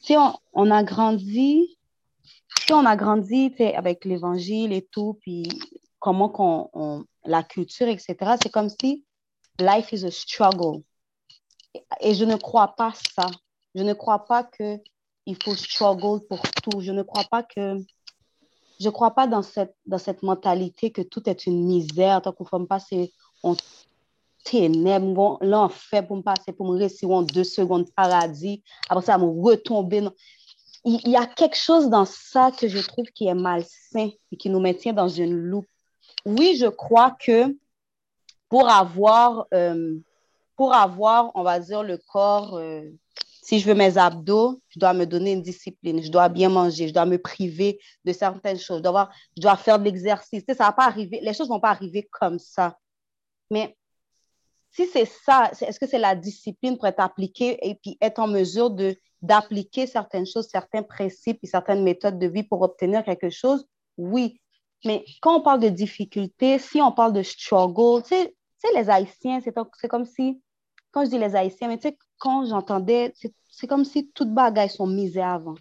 [0.00, 0.14] si
[0.52, 1.78] on, a grandi
[2.66, 5.48] si on a grandi avec l'évangile et tout puis
[5.98, 9.04] comment qu'on la culture etc c'est comme si
[9.58, 10.82] life is a struggle
[12.00, 13.30] et je ne crois pas ça
[13.74, 14.78] je ne crois pas que
[15.26, 16.80] il faut struggle pour tout.
[16.80, 17.76] Je ne crois pas que
[18.80, 22.20] je crois pas dans cette, dans cette mentalité que tout est une misère.
[22.22, 23.56] Tant qu'on fait pas, c'est on
[24.44, 28.62] ténèbres, l'enfer pour me passer, pour me rester en deux secondes paradis.
[28.88, 30.08] Après ça, me retomber.
[30.84, 34.50] Il, y a quelque chose dans ça que je trouve qui est malsain et qui
[34.50, 35.68] nous maintient dans une loupe.
[36.26, 37.56] Oui, je crois que
[38.48, 39.96] pour avoir, euh,
[40.56, 42.82] pour avoir, on va dire, le corps euh,
[43.42, 46.86] si je veux mes abdos, je dois me donner une discipline, je dois bien manger,
[46.88, 50.44] je dois me priver de certaines choses, je dois, je dois faire de l'exercice.
[50.46, 52.78] Ça va pas arriver, les choses ne vont pas arriver comme ça.
[53.52, 53.76] Mais
[54.70, 58.26] si c'est ça, est-ce que c'est la discipline pour être appliquée et puis être en
[58.26, 63.28] mesure de, d'appliquer certaines choses, certains principes et certaines méthodes de vie pour obtenir quelque
[63.28, 63.66] chose?
[63.98, 64.40] Oui.
[64.84, 68.34] Mais quand on parle de difficulté, si on parle de struggle, tu sais,
[68.74, 70.42] les Haïtiens, c'est comme si,
[70.90, 73.12] quand je dis les Haïtiens, mais tu sais, quand j'entendais,
[73.50, 75.54] c'est comme si toutes bagailles sont mises avant.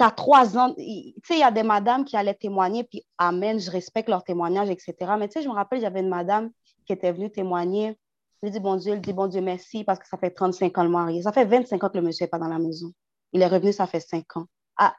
[0.00, 0.74] Tu trois ans.
[0.74, 4.24] Tu sais, il y a des madames qui allaient témoigner, puis Amen, je respecte leur
[4.24, 4.94] témoignage, etc.
[5.18, 6.50] Mais tu sais, je me rappelle, j'avais une madame
[6.86, 7.98] qui était venue témoigner.
[8.42, 10.84] Je dit, bon Dieu, elle dit, bon Dieu, merci, parce que ça fait 35 ans
[10.84, 11.22] le marié.
[11.22, 12.92] Ça fait 25 ans que le monsieur n'est pas dans la maison.
[13.32, 14.46] Il est revenu, ça fait 5 ans.
[14.78, 14.94] Ah,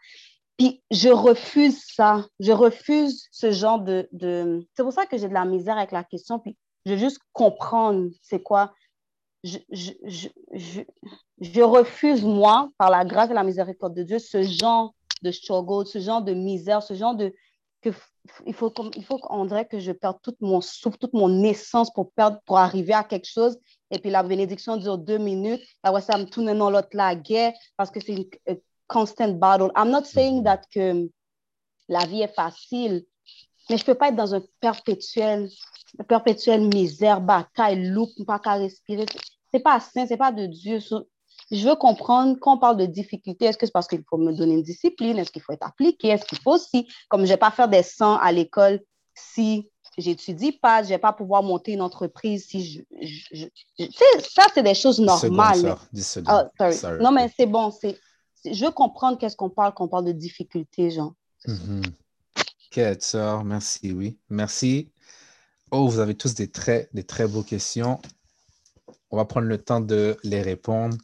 [0.58, 2.26] puis je refuse ça.
[2.40, 4.08] Je refuse ce genre de.
[4.12, 4.68] de...
[4.76, 6.38] C'est pour ça que j'ai de la misère avec la question.
[6.38, 8.72] Puis je veux juste comprendre c'est quoi.
[9.44, 10.82] Je, je, je,
[11.40, 15.88] je, refuse, moi, par la grâce et la miséricorde de Dieu, ce genre de struggle,
[15.88, 17.34] ce genre de misère, ce genre de.
[17.82, 17.90] Que
[18.46, 21.92] il faut, il faut qu'on dirait que je perde tout mon souffle, toute mon essence
[21.92, 23.58] pour, perdre, pour arriver à quelque chose.
[23.90, 25.64] Et puis la bénédiction dure deux minutes.
[25.82, 29.72] Après ça, me tourne dans l'autre la guerre parce que c'est une constant battle.
[29.76, 31.10] I'm not saying that que
[31.88, 33.06] la vie est facile,
[33.70, 35.50] mais je ne peux pas être dans un perpétuel,
[35.98, 39.06] une perpétuelle misère, bataille, loup, pas qu'à respirer.
[39.54, 40.80] C'est pas sain, c'est pas de Dieu.
[41.52, 44.32] Je veux comprendre quand on parle de difficulté, est-ce que c'est parce qu'il faut me
[44.34, 45.18] donner une discipline?
[45.18, 46.10] Est-ce qu'il faut être appliqué?
[46.10, 48.80] Est-ce qu'il faut aussi, comme je ne vais pas faire des 100 à l'école
[49.14, 52.82] si j'étudie pas, je ne vais pas pouvoir monter une entreprise si je.
[53.32, 53.46] je,
[54.20, 55.76] ça, c'est des choses normales.
[56.26, 56.50] Ah,
[57.02, 57.72] non, mais c'est bon.
[57.72, 58.00] C'est,
[58.46, 61.14] je veux comprendre qu'est-ce qu'on parle quand on parle de difficulté, genre.
[61.48, 61.84] Mm
[62.76, 63.44] -hmm.
[63.44, 64.18] merci, oui.
[64.30, 64.92] Merci.
[65.72, 68.00] Oh, vous avez tous des très, des très beaux questions.
[69.12, 70.98] On va prendre le temps de les répondre.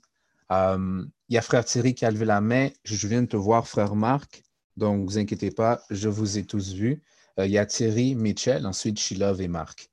[0.52, 2.70] Euh, il y a frère Thierry qui a levé la main.
[2.86, 4.44] Je viens de te voir, frère Marc.
[4.78, 7.04] Donc, ne vous inquiétez pas, je vous ai tous vus.
[7.38, 9.90] Euh, il y a Thierry, Mitchell, ensuite Shilov et Marc.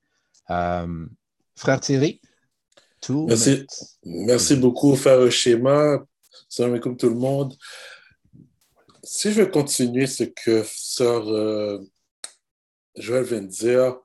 [0.51, 1.07] Euh,
[1.57, 2.21] frère Thierry,
[3.01, 3.27] tout.
[3.27, 3.67] Merci,
[4.05, 6.05] merci beaucoup, frère Schéma.
[6.49, 7.55] Salam comme tout le monde.
[9.03, 11.25] Si je veux continuer ce que sœur
[12.97, 13.97] Joël vient de dire,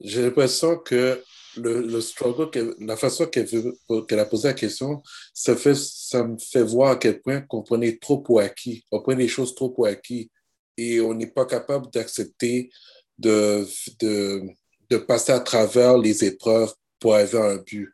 [0.00, 1.22] j'ai l'impression que
[1.56, 5.02] le, le struggle, la façon qu'elle a posé la question,
[5.34, 8.84] ça, fait, ça me fait voir à quel point qu'on prenait trop pour acquis.
[8.90, 10.30] On prenait les choses trop pour acquis
[10.76, 12.70] et on n'est pas capable d'accepter
[13.18, 13.66] de,
[14.00, 14.42] de,
[14.88, 17.92] de, passer à travers les épreuves pour arriver à un but.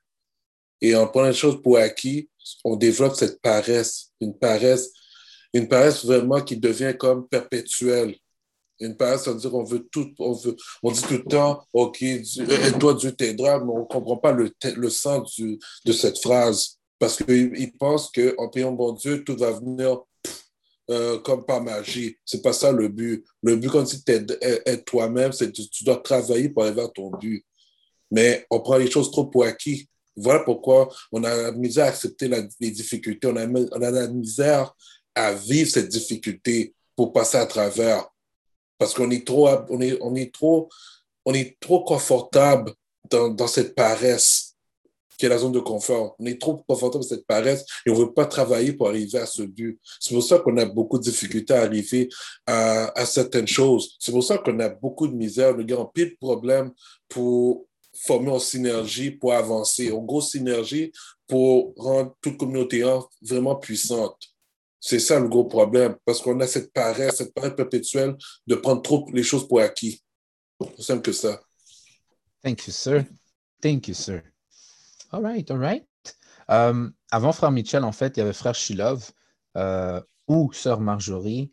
[0.80, 2.28] Et en prenant les choses pour acquis,
[2.64, 4.92] on développe cette paresse, une paresse,
[5.52, 8.16] une paresse vraiment qui devient comme perpétuelle.
[8.80, 11.62] Une paresse, ça veut dire qu'on veut tout, on, veut, on dit tout le temps,
[11.72, 12.04] OK,
[12.78, 16.78] toi, Dieu t'aidera, mais on ne comprend pas le, le sens du, de cette phrase.
[16.98, 20.00] Parce qu'ils pensent qu'en priant bon Dieu, tout va venir
[20.90, 22.16] euh, comme par magie.
[22.24, 23.24] C'est pas ça le but.
[23.42, 27.10] Le but, quand tu es toi-même, c'est que tu dois travailler pour arriver à ton
[27.10, 27.44] but.
[28.10, 29.88] Mais on prend les choses trop pour acquis.
[30.14, 33.28] Voilà pourquoi on a la misère à accepter les difficultés.
[33.28, 34.74] On a, on a la misère
[35.14, 38.08] à vivre cette difficulté pour passer à travers
[38.78, 40.68] parce qu'on est trop, on est, on est trop,
[41.24, 42.72] on est trop confortable
[43.10, 44.56] dans, dans, cette paresse
[45.18, 46.14] qui est la zone de confort.
[46.18, 49.18] On est trop confortable dans cette paresse et on ne veut pas travailler pour arriver
[49.18, 49.80] à ce but.
[50.00, 52.08] C'est pour ça qu'on a beaucoup de difficultés à arriver
[52.46, 53.96] à, certaines choses.
[53.98, 55.54] C'est pour ça qu'on a beaucoup de misère.
[55.58, 56.72] On pile de problèmes
[57.08, 60.92] pour former en synergie pour avancer, en grosse synergie
[61.26, 62.84] pour rendre toute communauté
[63.22, 64.35] vraiment puissante.
[64.86, 68.82] C'est ça le gros problème, parce qu'on a cette paresse, cette paresse perpétuelle de prendre
[68.82, 70.00] trop les choses pour acquis.
[70.76, 71.40] C'est simple que ça.
[72.40, 73.04] Thank you, sir.
[73.60, 74.22] Thank you, sir.
[75.10, 75.84] All right, all right.
[76.48, 79.10] Um, avant Frère Mitchell, en fait, il y avait Frère Shilov
[79.56, 81.52] euh, ou Sœur Marjorie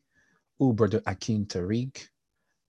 [0.59, 2.13] ou Brother Akin Tariq.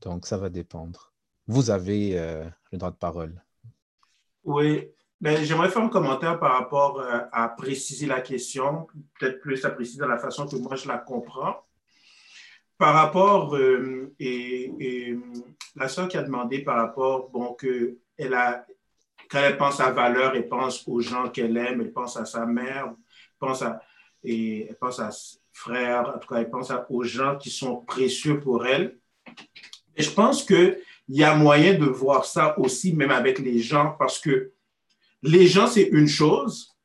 [0.00, 1.12] Donc, ça va dépendre.
[1.46, 3.44] Vous avez euh, le droit de parole.
[4.44, 4.88] Oui,
[5.24, 8.86] j'aimerais faire un commentaire par rapport euh, à préciser la question,
[9.18, 11.64] peut-être plus à préciser dans la façon que moi je la comprends.
[12.76, 15.16] Par rapport, euh, et,
[15.76, 18.64] la soeur qui a demandé par rapport, bon, que elle a,
[19.30, 22.46] quand elle pense à valeur, elle pense aux gens qu'elle aime, elle pense à sa
[22.46, 22.92] mère,
[23.38, 23.80] pense à,
[24.22, 25.10] et elle pense à
[25.52, 28.98] frère, en tout cas, elle pense aux gens qui sont précieux pour elle.
[29.96, 34.18] Je pense qu'il y a moyen de voir ça aussi, même avec les gens, parce
[34.18, 34.53] que
[35.24, 36.76] les gens, c'est une chose,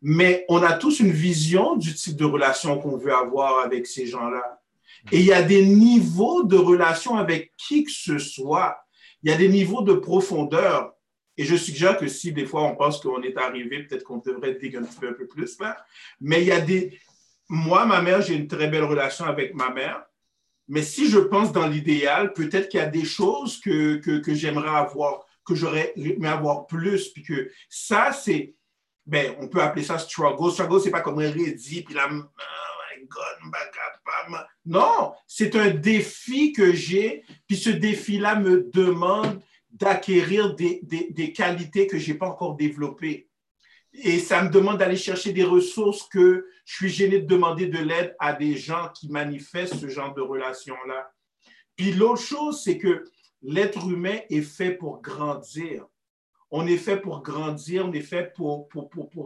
[0.00, 4.06] mais on a tous une vision du type de relation qu'on veut avoir avec ces
[4.06, 4.62] gens-là.
[5.12, 8.78] Et il y a des niveaux de relation avec qui que ce soit.
[9.22, 10.94] Il y a des niveaux de profondeur.
[11.36, 14.54] Et je suggère que si des fois on pense qu'on est arrivé, peut-être qu'on devrait
[14.54, 15.76] dig un peu, plus là.
[16.20, 16.98] Mais il y a des.
[17.48, 20.04] Moi, ma mère, j'ai une très belle relation avec ma mère.
[20.68, 24.68] Mais si je pense dans l'idéal, peut-être qu'il y a des choses que, que j'aimerais
[24.68, 27.08] avoir que j'aurais aimé avoir plus.
[27.08, 28.54] Puis que ça, c'est,
[29.06, 30.52] ben, on peut appeler ça struggle.
[30.52, 33.40] Struggle, c'est pas comme un rédit, puis là, oh my God,
[34.66, 39.40] non, c'est un défi que j'ai, puis ce défi-là me demande
[39.70, 43.28] d'acquérir des, des, des, qualités que je n'ai pas encore développées.
[43.92, 47.78] et ça me demande d'aller chercher des ressources que je suis gêné de demander de
[47.78, 51.10] l'aide à des gens qui manifestent ce genre de relation-là.
[51.76, 53.04] Puis l'autre chose, c'est que
[53.42, 55.86] l'être humain est fait pour grandir.
[56.52, 58.68] On est fait pour grandir, on est fait pour,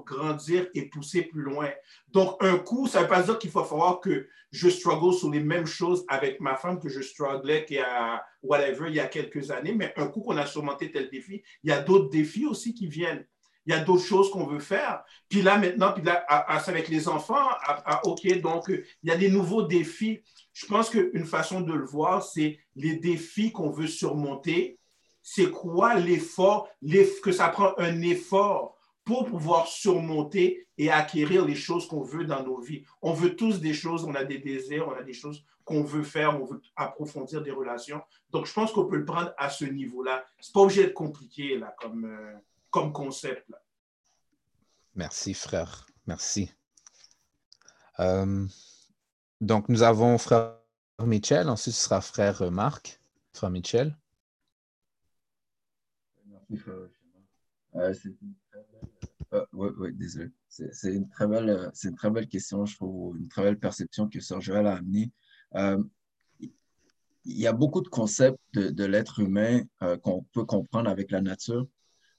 [0.05, 1.71] grandir et pousser plus loin.
[2.09, 5.31] Donc, un coup, ça ne veut pas dire qu'il faut falloir que je struggle sur
[5.31, 7.83] les mêmes choses avec ma femme que je strugglais qu'il
[8.43, 11.71] whatever, il y a quelques années, mais un coup qu'on a surmonté tel défi, il
[11.71, 13.27] y a d'autres défis aussi qui viennent
[13.67, 15.03] il y a d'autres choses qu'on veut faire.
[15.29, 17.49] Puis là, maintenant, puis là, avec les enfants,
[18.05, 20.23] OK, donc il y a des nouveaux défis.
[20.53, 24.79] Je pense qu'une façon de le voir, c'est les défis qu'on veut surmonter.
[25.23, 26.69] C'est quoi l'effort,
[27.23, 32.43] que ça prend un effort pour pouvoir surmonter et acquérir les choses qu'on veut dans
[32.43, 32.85] nos vies.
[33.03, 36.03] On veut tous des choses, on a des désirs, on a des choses qu'on veut
[36.03, 38.01] faire, on veut approfondir des relations.
[38.31, 40.25] Donc, je pense qu'on peut le prendre à ce niveau-là.
[40.41, 42.35] Ce n'est pas obligé d'être compliqué là, comme, euh,
[42.75, 43.49] comme concept.
[44.97, 45.87] Merci, frère.
[46.09, 46.51] Merci.
[48.01, 48.49] Euh,
[49.41, 50.59] donc, nous avons frère
[50.99, 51.49] Michel.
[51.49, 53.01] Ensuite, ce sera frère Marc.
[53.33, 53.97] Frère Michel.
[56.27, 56.89] Merci, frère.
[57.77, 57.95] Euh,
[59.35, 60.33] euh, oui, désolé.
[60.49, 64.19] C'est une, très belle, une très belle question, je trouve, une très belle perception que
[64.19, 65.13] Sœur Joël a amenée.
[66.41, 66.51] il
[67.25, 69.63] y a beaucoup de concepts de, de l'être humain
[70.03, 71.69] qu'on peut comprendre avec la nature,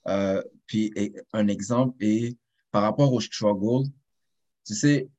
[0.08, 0.94] euh, puis
[1.34, 2.38] un exemple est
[2.72, 3.88] par rapport au struggle,
[4.66, 5.10] tu sais,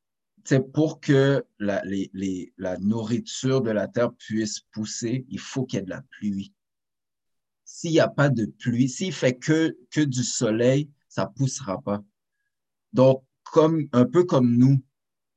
[0.45, 5.79] c'est pour que la, les, la nourriture de la terre puisse pousser, il faut qu'il
[5.79, 6.53] y ait de la pluie.
[7.65, 11.83] S'il n'y a pas de pluie, s'il fait que, que du soleil, ça ne poussera
[11.83, 12.03] pas.
[12.93, 14.83] Donc, comme, un peu comme nous,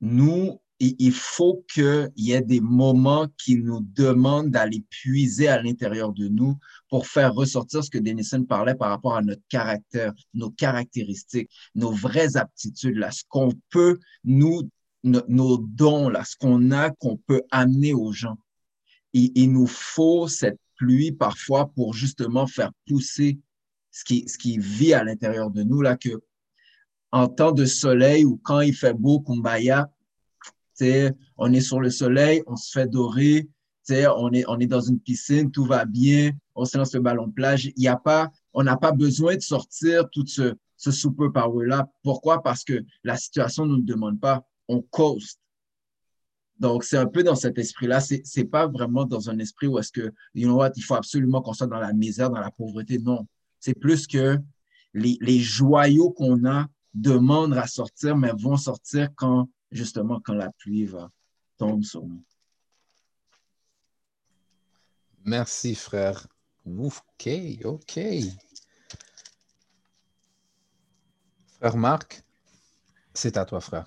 [0.00, 6.12] nous, il faut qu'il y ait des moments qui nous demandent d'aller puiser à l'intérieur
[6.12, 6.56] de nous
[6.88, 11.92] pour faire ressortir ce que Denison parlait par rapport à notre caractère, nos caractéristiques, nos
[11.92, 14.70] vraies aptitudes, là, ce qu'on peut, nous,
[15.04, 18.38] nos dons, là, ce qu'on a, qu'on peut amener aux gens.
[19.12, 23.38] Il, il, nous faut cette pluie parfois pour justement faire pousser
[23.90, 26.22] ce qui, ce qui vit à l'intérieur de nous, là, que
[27.12, 29.90] en temps de soleil ou quand il fait beau, Kumbaya,
[31.36, 33.48] on est sur le soleil, on se fait dorer,
[33.90, 37.30] on est, on est dans une piscine, tout va bien, on se lance le ballon
[37.30, 37.66] plage.
[37.76, 41.88] Il y a pas, on n'a pas besoin de sortir tout ce, ce super power-là.
[42.02, 42.42] Pourquoi?
[42.42, 44.44] Parce que la situation ne nous demande pas.
[44.68, 45.40] On coast.
[46.58, 48.00] Donc, c'est un peu dans cet esprit-là.
[48.00, 50.46] C'est, c'est pas vraiment dans un esprit où est-ce que, il
[50.84, 52.98] faut absolument qu'on soit dans la misère, dans la pauvreté.
[52.98, 53.26] Non.
[53.58, 54.38] C'est plus que
[54.94, 60.50] les, les joyaux qu'on a demandent à sortir, mais vont sortir quand justement quand la
[60.52, 61.10] pluie va
[61.56, 62.22] tomber sur nous.
[65.24, 66.26] Merci, frère.
[66.66, 67.28] OK,
[67.64, 68.00] OK.
[71.58, 72.22] Frère Marc,
[73.12, 73.86] c'est à toi, frère.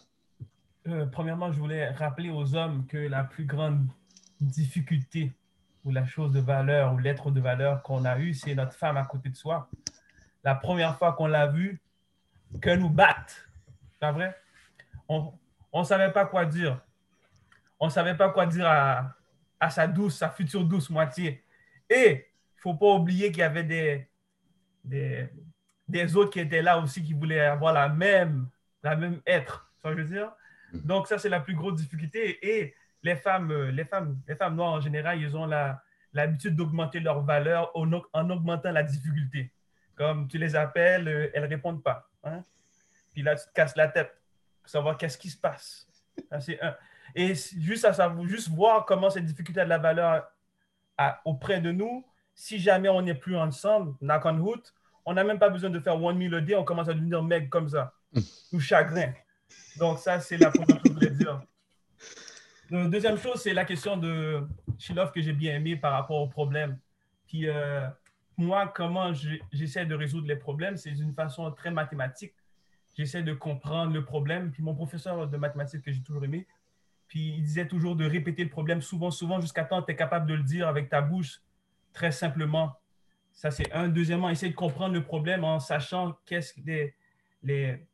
[0.87, 3.87] Euh, premièrement, je voulais rappeler aux hommes que la plus grande
[4.41, 5.33] difficulté
[5.85, 8.97] ou la chose de valeur ou l'être de valeur qu'on a eu, c'est notre femme
[8.97, 9.69] à côté de soi.
[10.43, 11.81] La première fois qu'on l'a vue,
[12.61, 13.49] que nous batte.
[13.99, 14.35] C'est vrai?
[15.07, 15.33] On,
[15.73, 16.79] on ne savait pas quoi dire.
[17.79, 21.43] On ne savait pas quoi dire à, sa douce, sa future douce moitié.
[21.89, 24.07] Et il ne faut pas oublier qu'il y avait des,
[25.87, 28.47] des, autres qui étaient là aussi qui voulaient avoir la même,
[28.83, 29.71] la même être.
[29.81, 30.31] Ça, je veux dire?
[30.73, 32.39] Donc, ça, c'est la plus grosse difficulté.
[32.47, 35.49] Et les femmes, les femmes, les femmes noires en général, ils ont
[36.13, 39.51] l'habitude d'augmenter leur valeur en, augmentant la difficulté.
[39.95, 42.09] Comme tu les appelles, euh, elles ne répondent pas.
[42.23, 42.41] Hein.
[43.11, 44.22] Puis là, tu te casses la tête
[44.63, 45.87] pour savoir qu'est-ce qui se passe.
[46.39, 46.75] c'est un.
[47.15, 50.25] Et juste à savoir, juste voir comment cette difficulté a de la valeur
[51.25, 52.03] auprès de nous,
[52.33, 54.61] si jamais on n'est plus ensemble, knock on wood,
[55.05, 57.21] on n'a même pas besoin de faire one meal a day, on commence à devenir
[57.21, 57.93] mec comme ça,
[58.53, 59.13] ou chagrin.
[59.77, 61.41] Donc ça, c'est la première chose que je voulais dire.
[62.71, 64.47] La deuxième chose, c'est la question de
[64.79, 66.79] Shilov que j'ai bien aimé par rapport au problème.
[67.27, 67.85] Puis euh,
[68.37, 69.13] moi, comment
[69.51, 72.33] j'essaie de résoudre les problèmes, c'est d'une façon très mathématique
[72.95, 74.51] j'essaie de comprendre le problème.
[74.51, 76.47] Puis mon professeur de mathématiques que j'ai toujours aimé,
[77.07, 79.95] puis il disait toujours de répéter le problème souvent, souvent, jusqu'à temps que tu es
[79.95, 81.41] capable de le dire avec ta bouche
[81.93, 82.75] très simplement.
[83.31, 83.87] Ça, c'est un.
[83.87, 86.95] Deuxièmement, essayer de comprendre le problème en sachant qu'est-ce que les,
[87.43, 87.85] les,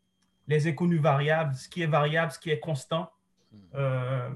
[0.48, 3.12] les inconnus variables, ce qui est variable, ce qui est constant.
[3.76, 4.30] Euh,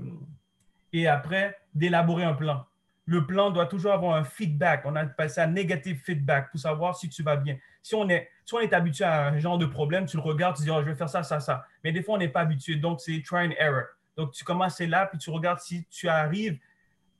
[0.92, 2.66] et après, d'élaborer un plan.
[3.06, 4.84] Le plan doit toujours avoir un feedback.
[4.86, 7.58] On a passé à negative feedback pour savoir si tu vas bien.
[7.82, 10.58] Si on est si on est habitué à un genre de problème, tu le regardes,
[10.58, 11.66] tu dis, oh, je vais faire ça, ça, ça.
[11.84, 12.76] Mais des fois, on n'est pas habitué.
[12.76, 13.86] Donc, c'est try and error.
[14.18, 16.60] Donc, tu commences là, puis tu regardes si tu arrives.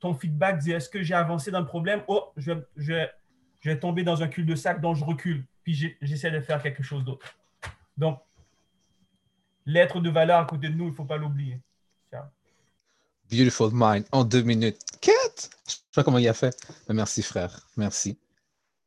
[0.00, 2.02] Ton feedback dit, est-ce que j'ai avancé dans le problème?
[2.08, 3.06] Oh, je, je,
[3.60, 5.44] je vais tomber dans un cul de sac, donc je recule.
[5.62, 7.26] Puis, j'essaie de faire quelque chose d'autre.
[7.96, 8.20] Donc,
[9.64, 11.58] l'être de valeur à côté de nous, il ne faut pas l'oublier.
[13.30, 14.80] Beautiful Mind en deux minutes.
[15.00, 15.50] Quête!
[15.66, 16.56] Je sais pas comment il a fait.
[16.88, 17.66] merci, frère.
[17.76, 18.18] Merci.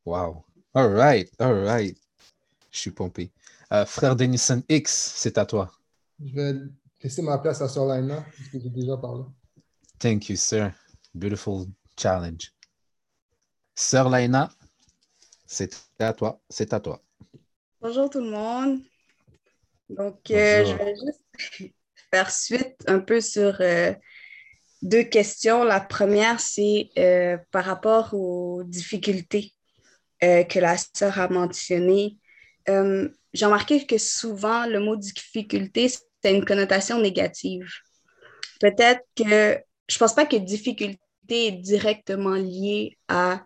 [0.06, 0.44] Wow.
[0.74, 1.30] All right.
[1.40, 1.98] All right.
[2.72, 3.32] Je suis pompé.
[3.74, 5.72] Euh, frère Denison X, c'est à toi.
[6.24, 6.54] Je vais
[7.02, 9.24] laisser ma place à Sir Lina, parce que j'ai déjà parlé.
[10.00, 10.72] Thank you, sir.
[11.14, 11.66] Beautiful
[12.00, 12.54] challenge.
[13.76, 14.50] Sir Laina,
[15.46, 16.42] c'est à toi.
[16.50, 17.02] C'est à toi.
[17.82, 18.80] Bonjour tout le monde.
[19.90, 21.74] Donc, euh, je vais juste
[22.12, 23.94] faire suite un peu sur euh,
[24.82, 25.64] deux questions.
[25.64, 29.54] La première, c'est euh, par rapport aux difficultés
[30.20, 32.18] que la sœur a mentionnées.
[32.68, 37.68] J'ai remarqué que souvent, le mot difficulté, c'est une connotation négative.
[38.60, 40.98] Peut-être que je ne pense pas que difficulté
[41.30, 43.44] est directement liée à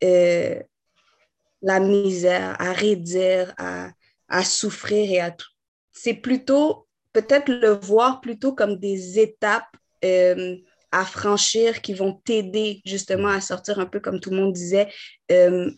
[0.00, 5.52] la misère, à raidir, à, souffrir et à tout
[5.92, 10.56] c'est plutôt peut-être le voir plutôt comme des étapes euh,
[10.92, 14.88] à franchir qui vont t'aider justement à sortir un peu comme tout le monde disait
[15.30, 15.70] euh,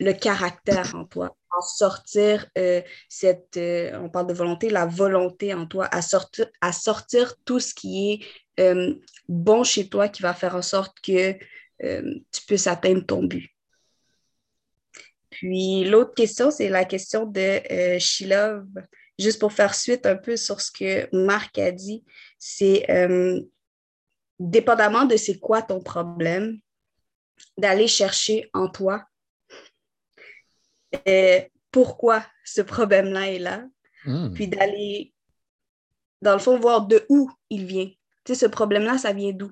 [0.00, 3.58] le caractère en toi, à sortir euh, cette,
[3.94, 8.12] on parle de volonté, la volonté en toi, à sortir, à sortir tout ce qui
[8.58, 8.74] est
[9.28, 11.32] bon chez toi qui va faire en sorte que
[11.80, 13.48] tu puisses atteindre ton but.
[15.30, 17.60] Puis l'autre question, c'est la question de
[17.98, 18.66] Shilov
[19.18, 22.04] juste pour faire suite un peu sur ce que Marc a dit,
[22.38, 23.40] c'est euh,
[24.38, 26.58] dépendamment de c'est quoi ton problème,
[27.58, 29.04] d'aller chercher en toi
[31.08, 33.64] euh, pourquoi ce problème-là est là,
[34.04, 34.32] hmm.
[34.34, 35.14] puis d'aller,
[36.20, 37.90] dans le fond, voir de où il vient.
[38.24, 39.50] Tu sais, ce problème-là, ça vient d'où?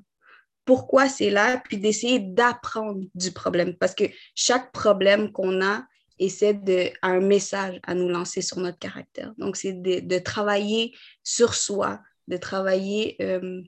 [0.65, 3.75] Pourquoi c'est là, puis d'essayer d'apprendre du problème.
[3.77, 4.05] Parce que
[4.35, 5.85] chaque problème qu'on a,
[6.19, 9.33] essaie de un message à nous lancer sur notre caractère.
[9.39, 13.63] Donc, c'est de, travailler sur soi, de travailler euh,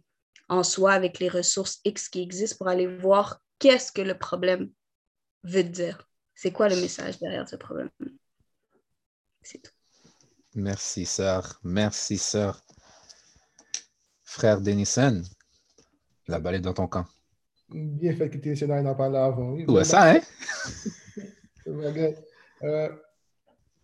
[0.52, 4.70] en soi avec les ressources X qui existent pour aller voir qu'est-ce que le problème
[5.44, 6.08] veut dire.
[6.34, 7.90] C'est quoi le message derrière ce problème?
[9.42, 9.72] C'est tout.
[10.54, 11.58] Merci, sœur.
[11.64, 12.62] Merci, sœur.
[14.24, 15.22] Frère Denison,
[16.26, 17.06] la balle est dans ton camp.
[17.70, 19.52] Bien fait que tu essayé d'en parler avant.
[19.52, 20.20] Oui, ouais, ça, hein?
[22.64, 22.88] Euh,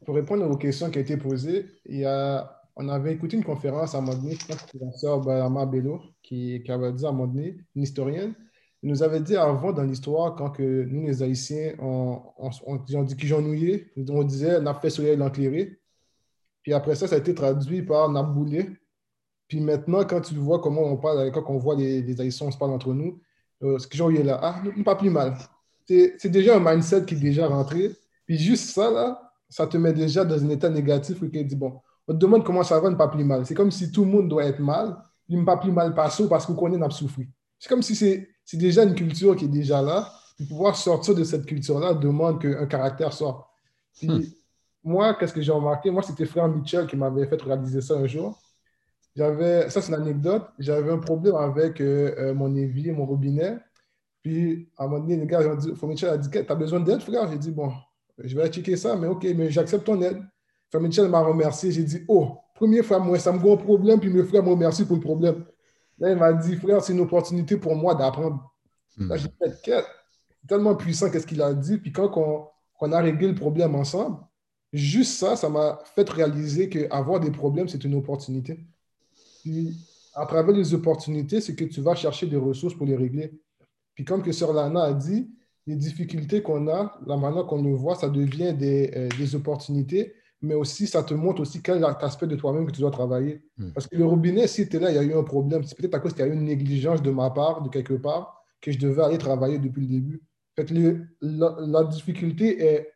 [0.04, 3.44] pour répondre aux questions qui ont été posées, il y a, on avait écouté une
[3.44, 6.92] conférence à un moment donné, je pense que la sœur Barama Bello, qui, qui, avait
[6.92, 8.34] dit à un moment donné, une historienne,
[8.82, 13.02] elle nous avait dit avant dans l'histoire, quand que nous, les Haïtiens, on, on, on,
[13.02, 15.80] dit qu'ils nouillé, on disait n'a fait soleil l'enclairé.
[16.62, 18.70] Puis après ça, ça a été traduit par Naboulé.
[19.48, 22.58] Puis maintenant, quand tu vois comment on parle, quand on voit les, Haïtiens, on se
[22.58, 23.20] parle entre nous,
[23.64, 25.36] euh, ce que j'ai là, ah, pas plus mal.
[25.88, 27.90] C'est déjà un mindset qui est déjà rentré.
[28.24, 31.56] Puis juste ça, là, ça te met déjà dans un état négatif où tu dis,
[31.56, 33.44] bon, on te demande comment ça va, ne pas plus mal.
[33.44, 34.96] C'est comme si tout le monde doit être mal,
[35.28, 37.26] il ne pas plus mal parce qu'on connaît n'a souffrir.
[37.58, 40.10] C'est comme si c'est déjà une culture qui est déjà là.
[40.38, 43.44] Pour pouvoir sortir de cette culture-là demande qu'un caractère sorte.
[43.98, 44.24] Puis, hmm.
[44.84, 45.90] moi, qu'est-ce que j'ai remarqué?
[45.90, 48.40] Moi, c'était frère Mitchell qui m'avait fait réaliser ça un jour.
[49.16, 53.58] J'avais, ça c'est une anecdote, j'avais un problème avec euh, euh, mon évier, mon robinet.
[54.22, 56.54] Puis, à un moment donné, les gars ont dit, frère Mitchell a dit, tu as
[56.54, 57.28] besoin d'aide, frère?
[57.28, 57.72] J'ai dit, bon,
[58.16, 60.22] je vais checker ça, mais OK, mais j'accepte ton aide.
[60.70, 61.70] Frère Michel m'a remercié.
[61.70, 64.84] J'ai dit, oh, premier frère, moi, ça me un problème, puis mes frères me remercient
[64.84, 65.44] pour le problème.
[65.98, 68.52] Là, il m'a dit, frère, c'est une opportunité pour moi d'apprendre.
[68.98, 71.78] Là, j'ai fait, c'est tellement puissant, qu'est-ce qu'il a dit.
[71.78, 72.50] Puis quand
[72.80, 74.18] on, a réglé le problème ensemble,
[74.72, 78.58] juste ça, ça m'a fait réaliser qu'avoir des problèmes, c'est une opportunité.
[79.42, 79.76] Puis,
[80.14, 83.32] à travers les opportunités, c'est que tu vas chercher des ressources pour les régler.
[83.94, 85.30] Puis comme que Sœur Lana a dit,
[85.66, 90.14] les difficultés qu'on a, la manière qu'on le voit, ça devient des, euh, des, opportunités,
[90.40, 93.42] mais aussi ça te montre aussi quel aspect de toi-même que tu dois travailler.
[93.56, 93.72] Hmm.
[93.72, 95.64] Parce que le robinet, si tu es là, il y a eu un problème.
[95.64, 97.94] C'est peut-être à cause qu'il y a eu une négligence de ma part, de quelque
[97.94, 100.22] part, que je devais aller travailler depuis le début.
[100.54, 102.92] Fait le, la, difficulté est,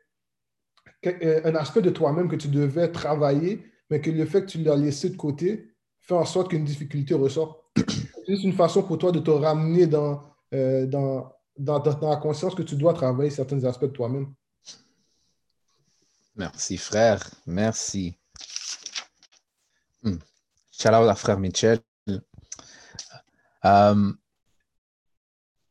[1.44, 4.76] un aspect de toi-même que tu devais travailler, mais que le fait que tu l'as
[4.76, 5.68] laissé de côté
[6.00, 7.70] fait en sorte qu'une difficulté ressort.
[8.26, 10.22] C'est une façon pour toi de te ramener dans,
[10.54, 14.32] euh, dans, dans, la conscience que tu dois travailler certains aspects de toi-même.
[16.36, 17.30] Merci, frère.
[17.46, 18.16] Merci.
[20.02, 20.16] Hmm.
[20.70, 21.78] Shout out à frère Michel.
[23.64, 24.12] Euh,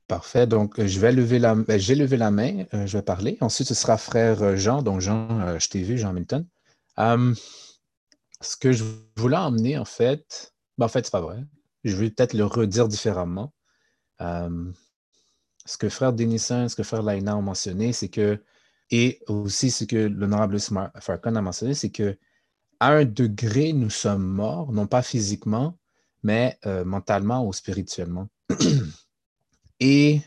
[0.08, 0.48] parfait.
[0.48, 2.66] Donc, je vais lever la ben, J'ai levé la main.
[2.74, 3.38] Euh, je vais parler.
[3.42, 4.82] Ensuite, ce sera frère Jean.
[4.82, 6.48] Donc, Jean, euh, je t'ai vu, Jean Milton.
[6.98, 8.84] ce que je
[9.18, 11.44] voulais emmener, en fait, ben, en fait, c'est pas vrai.
[11.84, 13.54] Je vais peut-être le redire différemment
[15.66, 18.44] ce que frère Denison, ce que frère Laina ont mentionné, c'est que,
[18.92, 20.60] et aussi ce que l'honorable
[21.00, 22.18] Farcon a mentionné, c'est que
[22.80, 25.78] à un degré, nous sommes morts, non pas physiquement,
[26.24, 28.28] mais euh, mentalement ou spirituellement.
[29.80, 30.22] Et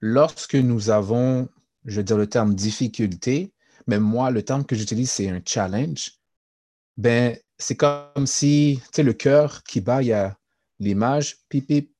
[0.00, 1.48] lorsque nous avons,
[1.84, 3.52] je vais dire le terme difficulté,
[3.86, 6.12] mais moi, le terme que j'utilise, c'est un challenge,
[6.96, 10.36] ben, c'est comme si, tu sais, le cœur qui bat, il y a
[10.78, 11.90] l'image, pip,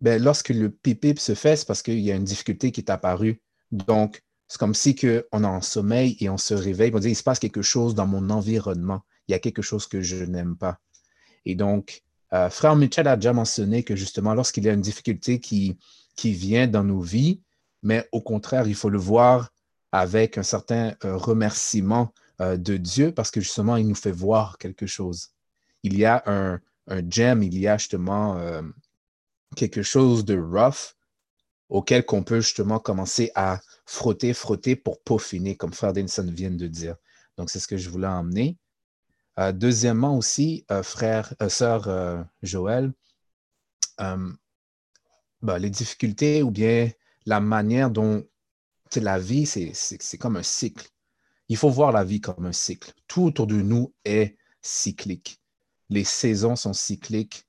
[0.00, 2.90] Ben, lorsque le pip, se fait, c'est parce qu'il y a une difficulté qui est
[2.90, 3.40] apparue.
[3.70, 4.96] Donc, c'est comme si
[5.32, 7.94] on est en sommeil et on se réveille, on dit, il se passe quelque chose
[7.94, 9.02] dans mon environnement.
[9.28, 10.78] Il y a quelque chose que je n'aime pas.
[11.44, 15.40] Et donc, euh, Frère Mitchell a déjà mentionné que justement, lorsqu'il y a une difficulté
[15.40, 15.76] qui,
[16.24, 17.40] vient dans nos vies,
[17.82, 19.52] mais au contraire, il faut le voir
[19.92, 24.58] avec un certain euh, remerciement euh, de Dieu parce que justement, il nous fait voir
[24.58, 25.30] quelque chose.
[25.82, 28.40] Il y a un, un gem, il y a justement
[29.54, 30.95] quelque chose de rough
[31.68, 36.66] auquel qu'on peut justement commencer à frotter, frotter pour peaufiner, comme Frère Denson vient de
[36.66, 36.96] dire.
[37.36, 38.56] Donc, c'est ce que je voulais emmener.
[39.38, 42.92] Euh, deuxièmement aussi, euh, frère, euh, sœur Joël,
[43.98, 46.90] bah, les difficultés ou bien
[47.26, 48.26] la manière dont
[48.94, 50.88] la vie, c'est comme un cycle.
[51.48, 52.92] Il faut voir la vie comme un cycle.
[53.06, 55.40] Tout autour de nous est cyclique.
[55.90, 57.46] Les saisons sont cycliques,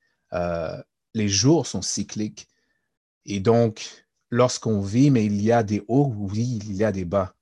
[1.14, 2.48] les jours sont cycliques.
[3.26, 7.06] Et donc, lorsqu'on vit, mais il y a des hauts, oui, il y a des
[7.06, 7.34] bas.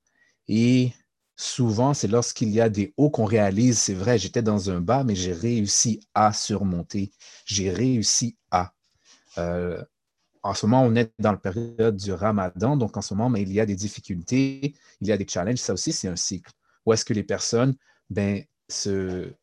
[0.48, 0.92] Et
[1.36, 5.04] souvent, c'est lorsqu'il y a des hauts qu'on réalise, c'est vrai, j'étais dans un bas,
[5.04, 7.12] mais j'ai réussi à surmonter.
[7.46, 8.74] J'ai réussi à.
[9.38, 9.84] Euh,
[10.44, 13.42] en ce moment, on est dans la période du ramadan, donc en ce moment, mais
[13.42, 15.58] il y a des difficultés, il y a des challenges.
[15.58, 16.52] Ça aussi, c'est un cycle.
[16.86, 17.76] Où est-ce que les personnes
[18.12, 19.34] ben, se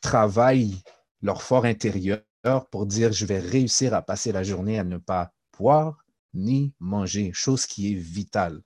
[0.00, 0.80] travaillent
[1.20, 2.22] leur fort intérieur
[2.70, 6.05] pour dire je vais réussir à passer la journée à ne pas boire
[6.36, 8.62] ni manger, chose qui est vitale.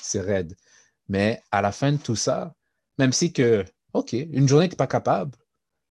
[0.00, 0.56] C'est raide.
[1.08, 2.54] Mais à la fin de tout ça,
[2.98, 5.36] même si que, OK, une journée, tu n'es pas capable,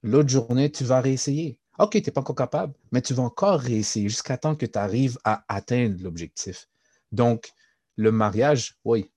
[0.01, 1.57] l'autre journée, tu vas réessayer.
[1.79, 4.77] OK, tu n'es pas encore capable, mais tu vas encore réessayer jusqu'à temps que tu
[4.77, 6.67] arrives à atteindre l'objectif.
[7.11, 7.51] Donc,
[7.95, 9.11] le mariage, oui,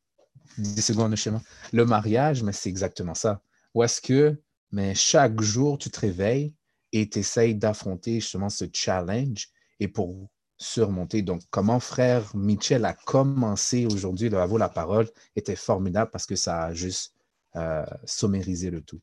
[0.59, 1.43] 10 secondes de schéma.
[1.73, 3.43] Le mariage, mais c'est exactement ça.
[3.75, 4.41] Ou est-ce que,
[4.73, 6.55] mais chaque jour, tu te réveilles
[6.93, 9.49] et tu essayes d'affronter justement ce challenge
[9.81, 10.29] et pour
[10.59, 11.23] surmonter.
[11.23, 16.37] Donc, comment frère Michel a commencé aujourd'hui, le vaut la parole, était formidable parce que
[16.37, 17.15] ça a juste
[17.57, 19.01] euh, sommérisé le tout.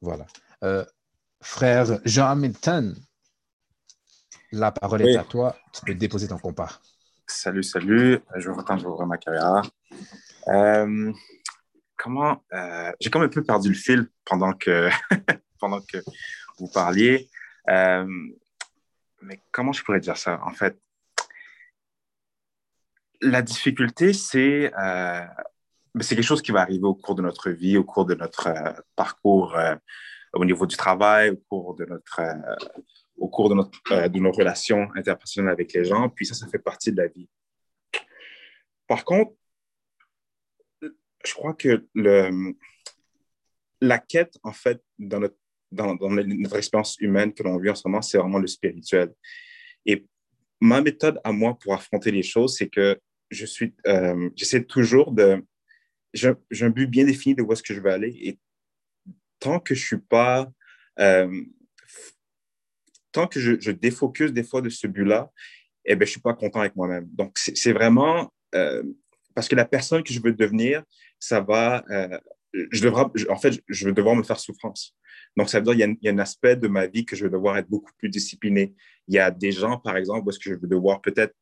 [0.00, 0.26] Voilà.
[0.62, 0.84] Euh,
[1.40, 2.96] frère Jean Hamilton,
[4.52, 5.56] la parole est à toi.
[5.72, 6.80] Tu peux déposer ton compas.
[7.26, 8.20] Salut, salut.
[8.36, 9.62] Je vous de vous ma caméra.
[10.48, 11.12] Euh,
[11.96, 12.42] comment.
[13.00, 14.88] J'ai comme un peu perdu le fil pendant que,
[15.60, 15.98] pendant que
[16.58, 17.28] vous parliez
[19.22, 20.40] mais comment je pourrais dire ça?
[20.44, 20.78] En fait,
[23.20, 25.26] la difficulté, c'est euh,
[25.94, 28.14] ben, c'est quelque chose qui va arriver au cours de notre vie, au cours de
[28.14, 29.74] notre euh, parcours euh,
[30.34, 32.20] au niveau du travail, au cours de notre,
[33.16, 36.08] au cours de, notre, de nos relations interpersonnelles avec les gens.
[36.10, 37.28] Puis ça, ça fait partie de la vie.
[38.86, 39.32] Par contre,
[40.82, 42.54] je crois que le,
[43.80, 45.36] la quête, en fait, dans notre
[45.70, 49.12] dans, notre expérience humaine que l'on vit en ce moment, c'est vraiment le spirituel.
[49.86, 50.06] Et
[50.60, 52.98] ma méthode à moi pour affronter les choses, c'est que
[53.30, 55.44] je suis, euh, j'essaie toujours de,
[56.14, 58.16] j'ai un but bien défini de où est-ce que je veux aller.
[58.20, 58.38] Et
[59.38, 60.50] tant que je suis pas,
[60.98, 61.42] euh,
[63.12, 65.30] tant que je, je, des fois de ce but-là,
[65.84, 67.06] eh ben, je suis pas content avec moi-même.
[67.12, 68.82] Donc, c'est vraiment euh,
[69.34, 70.82] parce que la personne que je veux devenir,
[71.20, 71.84] ça va,
[72.52, 74.94] je devrais, en fait, je vais devoir me faire souffrance.
[75.36, 77.30] Donc, ça veut dire qu'il y, a un aspect de ma vie que je vais
[77.30, 78.74] devoir être beaucoup plus discipliné.
[79.06, 81.34] Il y a des gens, par exemple, où est-ce que je vais devoir peut-être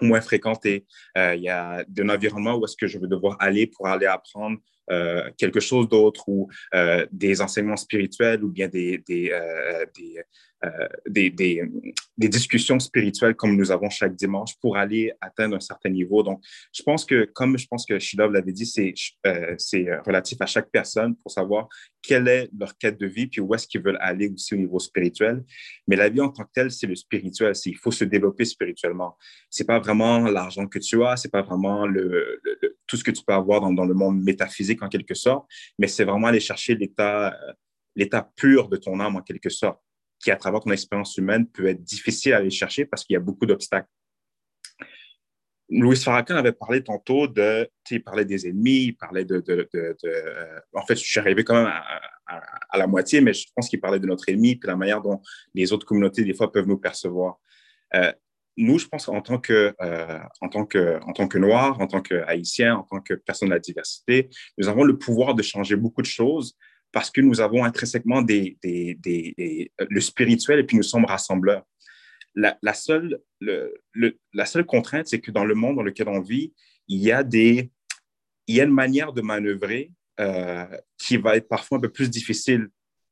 [0.00, 0.86] moins fréquenter.
[1.16, 4.06] Euh, il y a un environnement où est-ce que je vais devoir aller pour aller
[4.06, 4.58] apprendre
[4.90, 9.84] euh, quelque chose d'autre ou euh, des enseignements spirituels ou bien euh,
[11.06, 11.62] des,
[12.18, 16.22] discussions spirituelles comme nous avons chaque dimanche pour aller atteindre un certain niveau.
[16.22, 18.94] Donc, je pense que, comme je pense que Shidov l'avait dit, c'est
[20.04, 21.68] relatif à chaque personne pour savoir
[22.02, 24.78] quelle est leur quête de vie, puis où est-ce qu'ils veulent aller aussi au niveau
[24.78, 25.44] spirituel.
[25.86, 27.54] Mais la vie en tant que telle, c'est le spirituel.
[27.66, 29.16] Il faut se développer spirituellement.
[29.48, 32.40] C'est pas vraiment l'argent que tu as, c'est pas vraiment le,
[32.86, 35.46] tout ce que tu peux avoir dans, le monde métaphysique en quelque sorte,
[35.78, 37.52] mais c'est vraiment aller chercher l'état euh,
[37.94, 39.80] l'état pur de ton âme en quelque sorte
[40.18, 43.16] qui, à travers ton expérience humaine, peut être difficile à aller chercher parce qu'il y
[43.16, 43.88] a beaucoup d'obstacles.
[45.68, 49.42] Louis Farrakhan avait parlé tantôt de, il parlait des ennemis, il parlait de,
[49.74, 52.02] euh, en fait, je suis arrivé quand même à,
[52.70, 55.20] à, la moitié, mais je pense qu'il parlait de notre ennemi, puis la manière dont
[55.54, 57.40] les autres communautés, des fois, peuvent nous percevoir.
[57.94, 58.12] Euh,
[58.56, 61.86] nous, je pense qu'en tant que, euh, en tant que, en tant que Noirs, en
[61.86, 64.28] tant qu'Haïtiens, en tant que personnes de la diversité,
[64.58, 66.56] nous avons le pouvoir de changer beaucoup de choses
[66.92, 71.64] parce que nous avons intrinsèquement le spirituel et puis nous sommes rassembleurs.
[72.34, 73.74] La, seule, le,
[74.32, 76.52] la seule contrainte, c'est que dans le monde dans lequel on vit,
[76.88, 77.70] il y a, des,
[78.46, 80.66] il y a une manière de manœuvrer euh,
[80.98, 82.68] qui va être parfois un peu plus difficile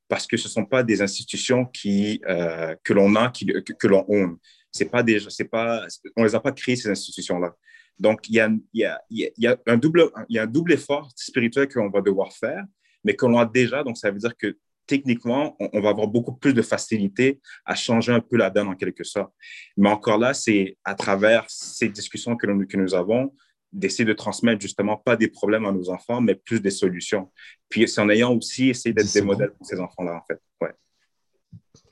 [0.09, 3.87] parce que ce ne sont pas des institutions qui, euh, que l'on a, que, que
[3.87, 4.37] l'on own.
[4.73, 7.55] C'est pas des, c'est pas, on les a pas créées, ces institutions-là.
[7.99, 10.45] Donc, il y, a, il, y a, il, y a un double, il y a
[10.45, 12.65] un double effort spirituel qu'on va devoir faire,
[13.05, 13.83] mais qu'on a déjà.
[13.83, 14.57] Donc, ça veut dire que
[14.87, 18.75] techniquement, on, va avoir beaucoup plus de facilité à changer un peu la donne en
[18.75, 19.33] quelque sorte.
[19.77, 23.33] Mais encore là, c'est à travers ces discussions que nous, que nous avons
[23.73, 27.31] d'essayer de transmettre justement pas des problèmes à nos enfants, mais plus des solutions.
[27.69, 30.41] Puis c'est en ayant aussi essayé d'être des modèles pour ces enfants-là, en fait.
[30.61, 30.73] Ouais.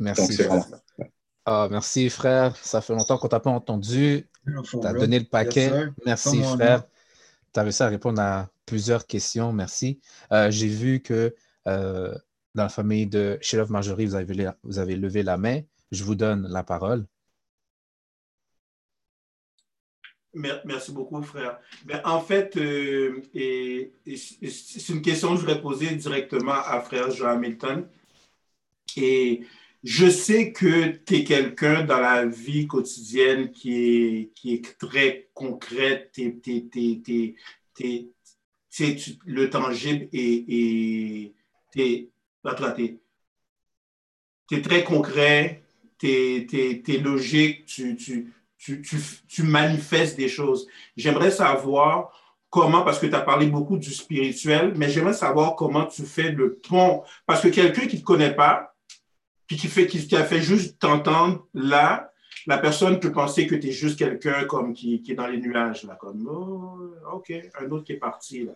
[0.00, 0.42] Merci.
[1.50, 2.54] Ah, merci, frère.
[2.56, 4.28] Ça fait longtemps qu'on t'a pas entendu.
[4.44, 5.72] Tu as donné le paquet.
[6.04, 6.84] merci, frère.
[7.54, 9.50] Tu as réussi à répondre à plusieurs questions.
[9.54, 9.98] Merci.
[10.30, 11.34] Euh, j'ai vu que
[11.66, 12.14] euh,
[12.54, 15.62] dans la famille de Sheriff Marjorie, vous avez, vous avez levé la main.
[15.90, 17.06] Je vous donne la parole.
[20.34, 21.58] Merci beaucoup, frère.
[21.86, 27.28] Ben, en fait, euh, c'est une question que je voudrais poser directement à frère Joe
[27.28, 27.88] Hamilton.
[28.98, 29.46] Et
[29.84, 35.28] je sais que tu es quelqu'un dans la vie quotidienne qui est, qui est très
[35.34, 36.10] concret.
[39.26, 41.34] le tangible et
[41.72, 42.10] tu es,
[44.62, 45.62] très concret,
[45.98, 48.98] tu es, logique, tu tu, tu,
[49.28, 50.66] tu manifestes des choses.
[50.96, 52.10] J'aimerais savoir
[52.50, 56.32] comment, parce que tu as parlé beaucoup du spirituel, mais j'aimerais savoir comment tu fais
[56.32, 57.02] le pont.
[57.26, 58.74] Parce que quelqu'un qui ne te connaît pas,
[59.48, 62.12] puis qui, fait, qui, a fait juste t'entendre là,
[62.46, 65.38] la personne peut penser que tu es juste quelqu'un comme qui, qui, est dans les
[65.38, 68.44] nuages, là, comme oh, OK, un autre qui est parti.
[68.44, 68.52] Là.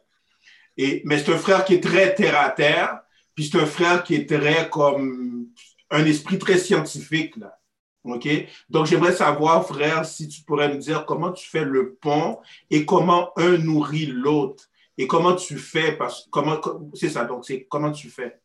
[0.77, 3.01] Et, mais c'est un frère qui est très terre à terre,
[3.35, 5.49] puis c'est un frère qui est très comme
[5.91, 7.37] un esprit très scientifique.
[7.37, 7.59] Là.
[8.05, 8.29] OK?
[8.69, 12.39] Donc, j'aimerais savoir, frère, si tu pourrais me dire comment tu fais le pont
[12.71, 14.69] et comment un nourrit l'autre.
[14.99, 16.61] Et comment tu fais, parce comment,
[16.93, 18.42] c'est ça, donc c'est comment tu fais,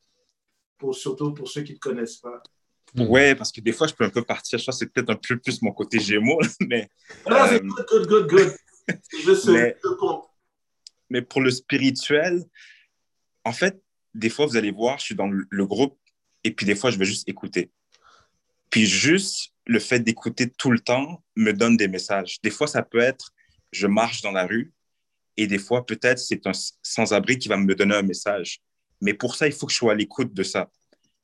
[0.78, 2.42] pour, surtout pour ceux qui ne te connaissent pas.
[2.96, 4.58] Ouais, parce que des fois, je peux un peu partir.
[4.58, 6.90] Je pense que c'est peut-être un peu plus mon côté gémeaux, mais.
[7.26, 8.58] Ah, c'est euh, good, good, good, good.
[9.10, 9.76] C'est juste mais.
[11.10, 12.44] Mais pour le spirituel,
[13.44, 13.82] en fait,
[14.14, 15.98] des fois, vous allez voir, je suis dans le groupe
[16.44, 17.72] et puis des fois, je vais juste écouter.
[18.70, 22.40] Puis juste le fait d'écouter tout le temps me donne des messages.
[22.42, 23.34] Des fois, ça peut être
[23.72, 24.74] je marche dans la rue
[25.36, 28.60] et des fois, peut-être, c'est un sans-abri qui va me donner un message.
[29.02, 30.70] Mais pour ça, il faut que je sois à l'écoute de ça.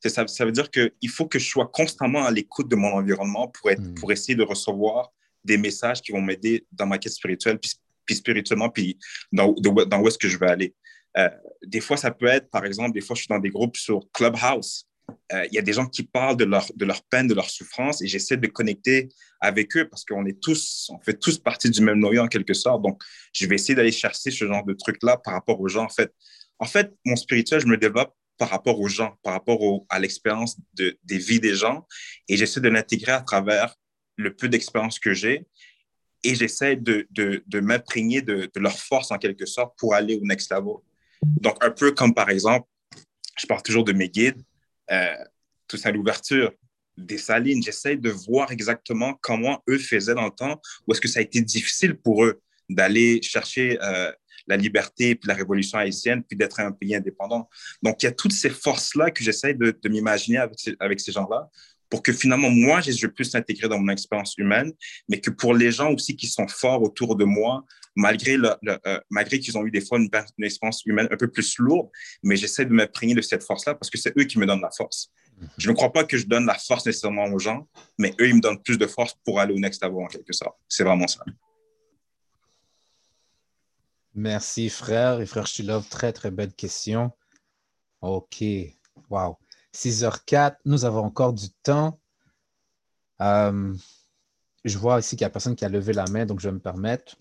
[0.04, 3.48] Ça, ça veut dire qu'il faut que je sois constamment à l'écoute de mon environnement
[3.48, 3.94] pour, être, hmm.
[3.94, 5.12] pour essayer de recevoir
[5.44, 8.98] des messages qui vont m'aider dans ma quête spirituelle, puis, spirituellement, puis
[9.32, 10.74] dans, dans, où est-ce que je vais aller.
[11.16, 11.30] Euh,
[11.64, 14.00] des fois, ça peut être, par exemple, des fois, je suis dans des groupes sur
[14.12, 14.86] Clubhouse
[15.32, 17.48] euh, il y a des gens qui parlent de leur, de leur peine, de leur
[17.48, 19.08] souffrance, et j'essaie de connecter
[19.40, 22.54] avec eux parce qu'on est tous, on fait tous partie du même noyau en quelque
[22.54, 22.82] sorte.
[22.82, 23.02] Donc,
[23.32, 25.84] je vais essayer d'aller chercher ce genre de trucs-là par rapport aux gens.
[25.84, 26.12] En fait,
[26.58, 30.56] en fait, mon spirituel, je me développe par rapport aux gens, par rapport à l'expérience
[30.74, 31.86] de, des vies des gens,
[32.28, 33.76] et j'essaie de l'intégrer à travers
[34.16, 35.46] le peu d'expérience que j'ai,
[36.24, 37.06] et j'essaie de,
[37.60, 40.76] m'imprégner de, leur force en quelque sorte pour aller au next level.
[41.22, 42.66] Donc, un peu comme par exemple,
[43.38, 44.42] je parle toujours de mes guides,
[44.90, 45.14] euh,
[45.68, 46.52] tout ça, l'ouverture
[46.96, 51.08] des salines, j'essaie de voir exactement comment eux faisaient dans le temps, ou est-ce que
[51.08, 54.12] ça a été difficile pour eux d'aller chercher euh,
[54.46, 57.48] la liberté, puis la révolution haïtienne, puis d'être un pays indépendant.
[57.82, 61.48] Donc, il y a toutes ces forces-là que j'essaie de, m'imaginer avec, avec, ces gens-là,
[61.88, 64.72] pour que finalement, moi, je puisse l'intégrer dans mon expérience humaine,
[65.08, 67.64] mais que pour les gens aussi qui sont forts autour de moi,
[67.96, 70.10] malgré, le, euh, malgré qu'ils ont eu des fois une,
[70.42, 71.88] expérience humaine un peu plus lourde,
[72.22, 74.70] mais j'essaie de m'imprégner de cette force-là parce que c'est eux qui me donnent la
[74.70, 75.10] force.
[75.38, 75.48] Mhm.
[75.58, 77.68] Je ne crois pas que je donne la force nécessairement aux gens,
[77.98, 80.32] mais eux, ils me donnent plus de force pour aller au next level en quelque
[80.32, 80.56] sorte.
[80.68, 81.24] C'est vraiment ça.
[84.14, 85.20] Merci, frère.
[85.20, 87.12] Et frère Chilov, très, très belle question.
[88.00, 88.44] OK.
[89.10, 89.38] Wow.
[89.74, 91.98] 6h04, nous avons encore du temps.
[93.20, 93.74] Euh,
[94.64, 96.54] je vois ici qu'il n'y a personne qui a levé la main, donc je vais
[96.54, 97.16] me permettre.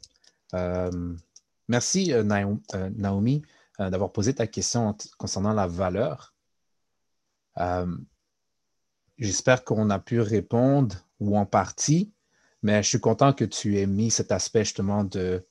[0.53, 1.15] Euh,
[1.67, 3.41] merci, euh, Naomi,
[3.79, 6.35] d'avoir posé ta question concernant la valeur.
[9.17, 12.13] J'espère qu'on a pu répondre ou en partie,
[12.61, 15.45] mais je suis content que tu aies mis cet aspect justement de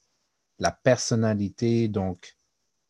[0.63, 2.37] la personnalité, donc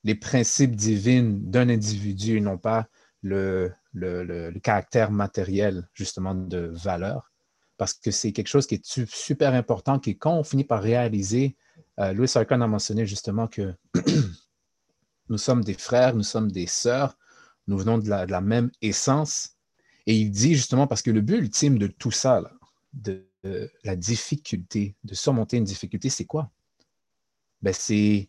[0.05, 2.87] les principes divins d'un individu et non pas
[3.23, 3.73] le,
[4.63, 7.33] caractère matériel justement de valeur,
[7.79, 11.57] parce que c'est quelque chose qui est super important, qui quand on finit par réaliser
[11.99, 13.75] euh, Louis Sarkon a mentionné justement que
[15.31, 17.17] nous sommes des frères, nous sommes des sœurs.
[17.69, 19.57] nous venons de la, même essence.
[20.07, 22.43] Et il dit justement, parce que le but ultime de tout ça,
[22.93, 23.25] de,
[23.83, 26.51] la difficulté, de surmonter une difficulté, c'est quoi?
[27.63, 28.29] Ben, c'est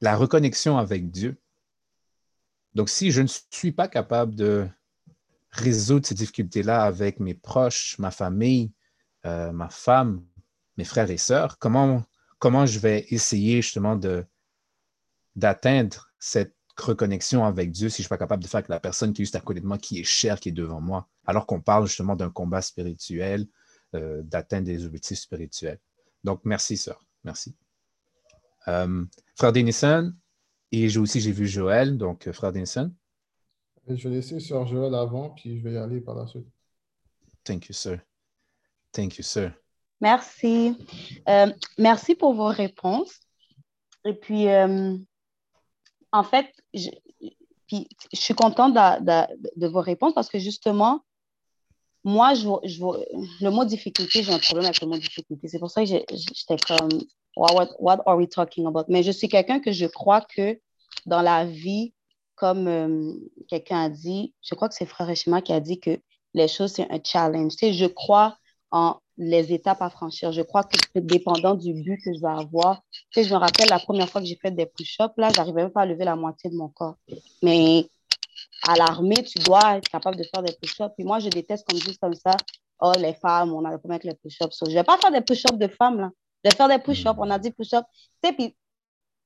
[0.00, 1.40] la reconnexion avec Dieu.
[2.74, 4.68] Donc, si je ne suis pas capable de
[5.50, 8.72] résoudre ces difficultés-là avec mes proches, ma famille,
[9.26, 10.24] euh, ma femme,
[10.76, 12.04] mes frères et sœurs, comment,
[12.38, 13.98] comment je vais essayer justement
[15.34, 18.78] d'atteindre cette reconnexion avec Dieu si je ne suis pas capable de faire avec la
[18.78, 21.08] personne qui est juste à côté de moi, qui est chère, qui est devant moi,
[21.26, 23.46] alors qu'on parle justement d'un combat spirituel,
[23.94, 25.80] euh, d'atteindre des objectifs spirituels.
[26.22, 27.04] Donc, merci, sœur.
[27.24, 27.56] Merci.
[28.68, 29.04] Euh,
[29.34, 30.12] frère Denison,
[30.72, 32.92] et j'ai aussi j'ai vu Joël, donc euh, frère Denison.
[33.88, 36.46] Je vais laisser sœur Joël avant, puis je vais y aller par la suite.
[37.44, 37.98] Thank you, sir.
[38.92, 39.52] Thank you, sir.
[40.00, 40.76] Merci.
[41.78, 43.18] merci pour vos réponses.
[44.04, 44.46] Et puis,
[46.12, 46.90] en fait, je,
[48.12, 51.02] suis contente de, vos réponses parce que justement,
[52.04, 55.48] moi, je, le mot difficulté, j'ai un problème avec le mot difficulté.
[55.48, 56.88] C'est pour ça que j'étais comme,
[57.38, 58.84] what, are we talking about?
[58.88, 60.58] Mais je suis quelqu'un que je crois que
[61.06, 61.94] dans la vie,
[62.34, 63.12] comme euh,
[63.48, 65.98] quelqu'un a dit, je crois que c'est Frère Echima qui a dit que
[66.34, 67.52] les choses, c'est un challenge.
[67.60, 68.36] Je crois
[68.70, 70.32] en les étapes à franchir.
[70.32, 72.82] Je crois que c'est dépendant du but que je vais avoir.
[73.14, 75.82] Je me rappelle la première fois que j'ai fait des push-ups, là, j'arrivais même pas
[75.82, 76.96] à lever la moitié de mon corps.
[77.42, 77.88] Mais
[78.66, 80.94] à l'armée, tu dois être capable de faire des push-ups.
[80.96, 82.36] Puis moi, je déteste qu'on me dise comme ça,
[82.80, 84.56] oh, les femmes, on a le problème avec les push-ups.
[84.68, 86.10] je vais pas faire des push-ups de femmes, là.
[86.50, 87.14] Faire des push-ups.
[87.18, 87.86] On a dit push-ups.
[88.22, 88.56] Tu sais, puis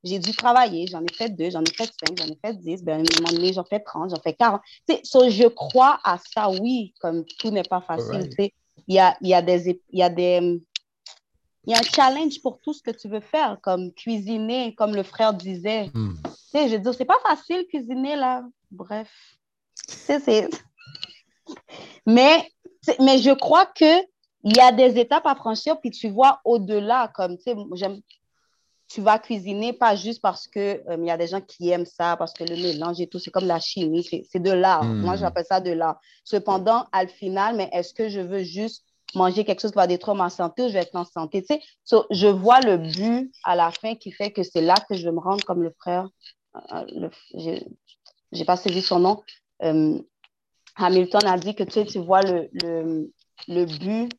[0.05, 0.87] j'ai dû travailler.
[0.87, 2.83] J'en ai fait deux, j'en ai fait cinq, j'en ai fait dix.
[2.83, 4.63] Ben, à un moment donné, j'en fais trente, j'en fais quarante.
[4.89, 8.29] Tu sais, je crois à ça, oui, comme tout n'est pas facile.
[8.89, 10.61] Il y a, y a des, il y a des,
[11.65, 14.95] il y a un challenge pour tout ce que tu veux faire, comme cuisiner, comme
[14.95, 15.91] le frère disait.
[15.95, 16.15] Hmm.
[16.25, 18.45] Tu sais, je veux dire, c'est pas facile cuisiner, là.
[18.71, 19.09] Bref.
[19.77, 20.49] c'est...
[22.07, 22.49] Mais,
[23.01, 24.01] mais je crois que
[24.45, 28.01] il y a des étapes à franchir, puis tu vois au-delà, comme, tu sais, j'aime,
[28.89, 31.87] tu vas cuisiner pas juste parce que euh, il y a des gens qui aiment
[31.87, 34.85] ça, parce que le mélange et tout, c'est comme la chimie, c'est de l'art.
[34.85, 35.01] Hmm.
[35.01, 35.99] Moi, j'appelle ça de l'art.
[36.25, 38.85] Cependant, à le final, mais est-ce que je veux juste
[39.15, 41.43] manger quelque chose qui va détruire ma santé ou je vais être en santé?
[41.43, 44.95] Tu sais, je vois le but à la fin qui fait que c'est là que
[44.95, 46.09] je vais me rendre comme le frère,
[46.73, 49.23] euh, j'ai pas saisi son nom.
[49.63, 49.99] Euh,
[50.77, 53.11] Hamilton a dit que tu sais, tu vois le, le,
[53.49, 54.11] le but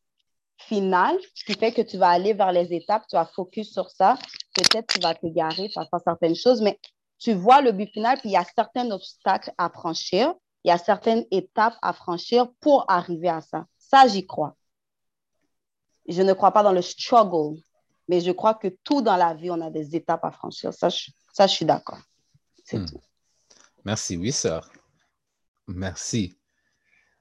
[0.67, 3.89] final, ce qui fait que tu vas aller vers les étapes, tu vas focus sur
[3.89, 4.17] ça.
[4.53, 6.79] Peut-être tu vas te garer, tu vas faire certaines choses, mais
[7.19, 10.33] tu vois le but final, puis il y a certains obstacles à franchir,
[10.63, 13.65] il y a certaines étapes à franchir pour arriver à ça.
[13.77, 14.55] Ça, j'y crois.
[16.07, 17.59] Je ne crois pas dans le struggle,
[18.07, 20.73] mais je crois que tout dans la vie, on a des étapes à franchir.
[20.73, 21.99] Ça, je, ça, je suis d'accord.
[22.65, 22.85] C'est hmm.
[22.85, 23.01] tout.
[23.85, 24.69] Merci, oui, sœur.
[25.67, 26.37] Merci.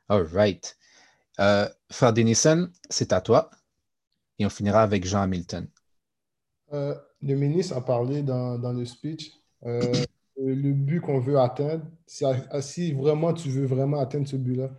[0.08, 0.76] All right.
[1.42, 3.50] Euh, Frère Denison, c'est à toi.
[4.38, 5.66] Et on finira avec Jean Hamilton.
[6.72, 9.32] Euh, le ministre a parlé dans, le speech.
[9.64, 9.92] Euh,
[10.36, 14.70] le but qu'on veut atteindre, si vraiment tu veux vraiment atteindre ce but-là.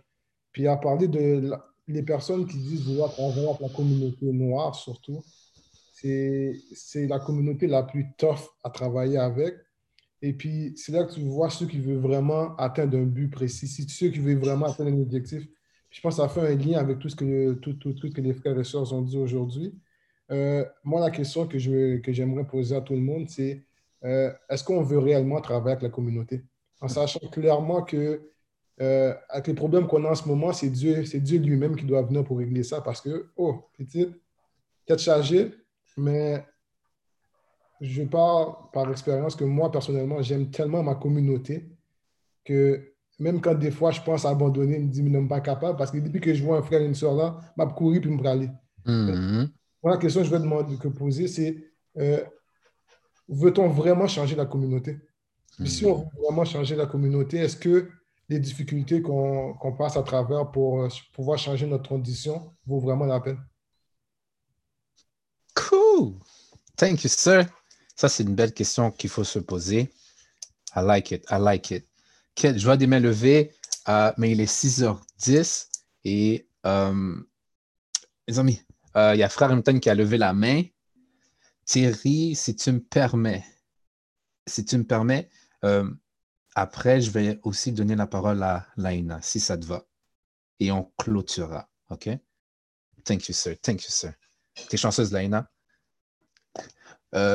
[0.52, 1.52] Puis il a parlé de
[1.86, 5.22] les personnes qui disent vouloir avec la communauté noire, surtout.
[5.92, 9.54] C'est la communauté la plus tough à travailler avec.
[10.22, 13.66] Et puis, c'est là que tu vois ceux qui veulent vraiment atteindre un but précis.
[13.68, 15.46] Ceux qui veulent vraiment atteindre un objectif,
[15.94, 18.34] je pense que ça fait un lien avec tout ce que, tout, tout, que les
[18.34, 19.72] frères et sœurs ont dit aujourd'hui.
[20.32, 23.62] Euh, moi, la question que, je, que j'aimerais poser à tout le monde, c'est
[24.04, 26.42] euh, est-ce qu'on veut réellement travailler avec la communauté?
[26.80, 28.28] En sachant clairement que
[28.80, 31.84] euh, avec les problèmes qu'on a en ce moment, c'est Dieu, c'est Dieu lui-même qui
[31.84, 34.20] doit venir pour régler ça parce que, oh, petite,
[34.86, 35.54] tête chargée,
[35.96, 36.44] mais
[37.80, 41.68] je parle par expérience que moi, personnellement, j'aime tellement ma communauté
[42.44, 45.76] que même quand des fois je pense abandonner, je me dis, mais non, pas capable,
[45.76, 48.10] parce que depuis que je vois un frère et une soeur là, je courir puis
[48.10, 48.50] me aller.
[48.84, 49.46] Mm
[49.90, 51.56] la question que je vais demander, que poser, c'est
[51.98, 52.24] euh,
[53.28, 54.98] veut-on vraiment changer la communauté?
[55.64, 57.90] Si on veut vraiment changer la communauté, est-ce que
[58.30, 63.20] les difficultés qu'on passe à travers pour euh, pouvoir changer notre condition vaut vraiment la
[63.20, 63.38] peine?
[65.54, 66.14] Cool!
[66.76, 67.46] Thank you, sir.
[67.94, 69.92] Ça, c'est une belle question qu'il faut se poser.
[70.74, 71.24] I like it.
[71.30, 71.86] I like it
[72.36, 73.52] je vois des mains levées,
[73.88, 75.68] euh, mais il est 6h10
[76.04, 77.16] et euh,
[78.26, 78.60] les amis,
[78.96, 80.62] euh, il y a Frère Hamilton qui a levé la main.
[81.64, 83.44] Thierry, si tu me permets,
[84.46, 85.30] si tu me permets,
[86.54, 89.86] après, je vais aussi donner la parole à Laina, si ça te va.
[90.60, 91.68] Et on clôturera.
[91.88, 92.10] OK?
[93.02, 93.56] Thank you, sir.
[93.62, 94.12] Thank you, sir.
[94.68, 95.50] T'es chanceuse, Laina?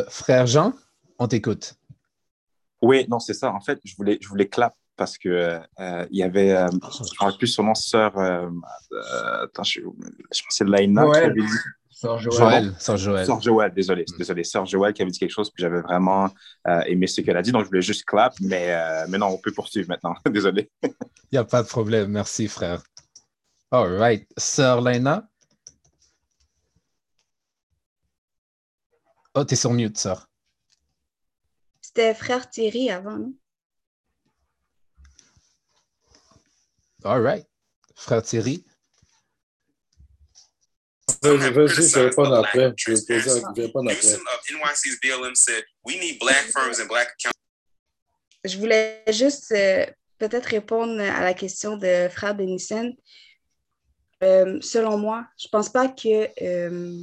[0.09, 0.73] frère Jean,
[1.17, 1.73] on t'écoute.
[2.81, 3.51] Oui, non, c'est ça.
[3.51, 5.59] En fait, je voulais, je voulais clap parce que
[6.11, 8.13] il y avait, je ne me plus son nom, sœur,
[9.41, 11.47] attends, je, je pensais Laina qui avait dit.
[11.89, 12.73] Sœur Joël.
[12.79, 13.25] Sœur Joël.
[13.25, 14.03] Sœur Joël, désolé.
[14.03, 14.17] Mm.
[14.17, 14.43] Désolé.
[14.45, 16.29] Sœur Joël qui avait dit quelque chose, puis j'avais vraiment
[16.85, 18.73] aimé ce qu'elle a dit, donc je voulais juste clap, mais,
[19.09, 20.15] mais non, on peut poursuivre maintenant.
[20.29, 20.69] désolé.
[20.83, 20.91] Il
[21.33, 22.11] n'y a pas de problème.
[22.11, 22.81] Merci, frère.
[23.71, 24.27] All right.
[24.37, 25.27] Sœur Laina.
[29.35, 30.27] Oh, t'es sur mute, sœur.
[31.81, 33.33] C'était frère Thierry avant, non?
[37.03, 37.45] All right.
[37.95, 38.63] Frère Thierry.
[41.23, 42.73] Je vais répondre après.
[42.77, 44.17] Je vais répondre après.
[48.45, 49.85] Je voulais juste euh,
[50.17, 52.93] peut-être répondre à la question de frère Benissène.
[54.23, 57.01] Euh, selon moi, je ne pense pas que euh,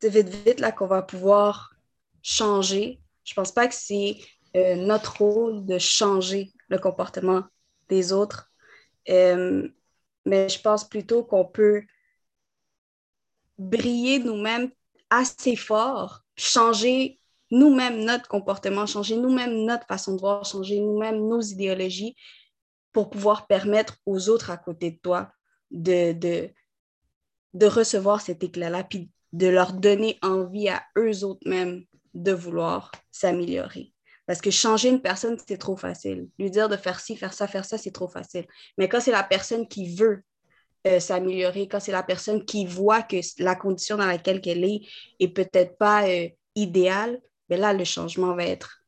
[0.00, 1.74] c'est vite, vite là qu'on va pouvoir
[2.22, 3.00] changer.
[3.24, 4.16] Je ne pense pas que c'est
[4.56, 7.44] euh, notre rôle de changer le comportement
[7.88, 8.50] des autres.
[9.06, 11.82] mais je pense plutôt qu'on peut
[13.58, 14.70] briller nous-mêmes
[15.10, 17.20] assez fort, changer
[17.50, 22.16] nous-mêmes notre comportement, changer nous-mêmes notre façon de voir, changer nous-mêmes nos idéologies
[22.92, 25.30] pour pouvoir permettre aux autres à côté de toi
[25.70, 26.50] de, de,
[27.52, 32.92] de recevoir cet éclat-là, puis de leur donner envie à eux autres mêmes de vouloir
[33.10, 33.93] s'améliorer.
[34.26, 36.28] Parce que changer une personne, c'est trop facile.
[36.38, 38.46] Lui dire de faire ci, faire ça, faire ça, c'est trop facile.
[38.78, 40.22] Mais quand c'est la personne qui veut
[40.86, 44.80] euh, s'améliorer, quand c'est la personne qui voit que la condition dans laquelle elle est
[45.20, 47.20] est peut-être pas euh, idéale,
[47.50, 48.82] mais ben là, le changement va être,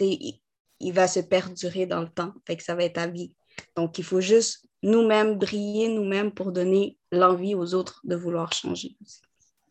[0.00, 0.40] il,
[0.80, 2.32] il va se perdurer dans le temps.
[2.46, 3.34] Fait que ça va être à vie.
[3.76, 8.96] Donc, il faut juste nous-mêmes briller nous-mêmes pour donner l'envie aux autres de vouloir changer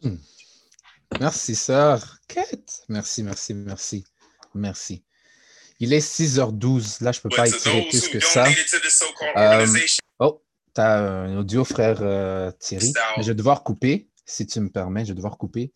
[0.04, 0.16] hmm.
[1.20, 2.18] Merci, sœur.
[2.28, 2.84] Kate.
[2.88, 4.04] Merci, merci, merci.
[4.54, 5.04] Merci.
[5.80, 7.04] Il est 6h12.
[7.04, 8.47] Là, je ne peux pas étirer plus que ça.
[9.38, 9.68] Euh,
[10.20, 10.41] oh,
[10.76, 12.93] tu as un audio, frère euh, Thierry.
[13.18, 15.72] je vais devoir couper, si tu me permets, je vais devoir couper.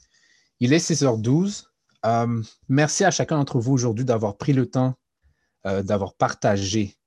[0.60, 1.66] Il est 6h12.
[2.06, 4.96] Euh, merci à chacun d'entre vous aujourd'hui d'avoir pris le temps,
[5.64, 6.98] d'avoir partagé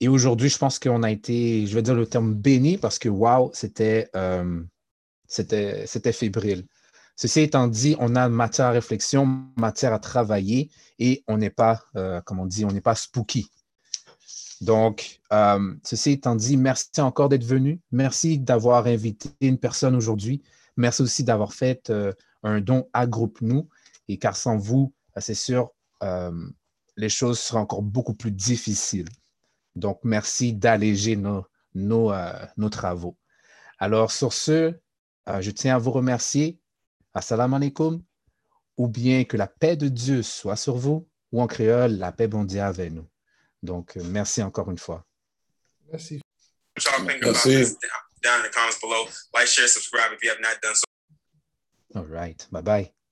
[0.00, 3.08] et aujourd'hui, je pense qu'on a été, je vais dire le terme béni parce que
[3.08, 4.10] wow, c'était
[5.26, 6.66] c'était fébrile.
[7.16, 11.82] Ceci étant dit, on a matière à réflexion, matière à travailler et on n'est pas,
[11.96, 13.50] euh, comme on dit, on n'est pas spooky.
[14.60, 17.80] Donc, euh, ceci étant dit, merci encore d'être venu.
[17.92, 20.42] Merci d'avoir invité une personne aujourd'hui.
[20.76, 21.92] Merci aussi d'avoir fait
[22.42, 23.68] un don à Groupe Nous.
[24.08, 25.70] Et car sans vous, c'est sûr,
[26.96, 29.08] les choses seraient encore beaucoup plus difficiles.
[29.76, 33.16] Donc, merci d'alléger nos, euh, travaux.
[33.78, 34.74] Alors, sur ce,
[35.28, 36.60] euh, je tiens à vous remercier.
[37.14, 38.02] Assalamu alaikum.
[38.76, 42.26] Ou bien que la paix de Dieu soit sur vous, ou en créole, la paix
[42.26, 43.06] mondiale avec nous.
[43.62, 45.04] Donc, euh, merci encore une fois.
[45.90, 46.20] Merci.
[47.22, 47.76] Merci.
[51.94, 52.48] All right.
[52.50, 53.03] Bye bye.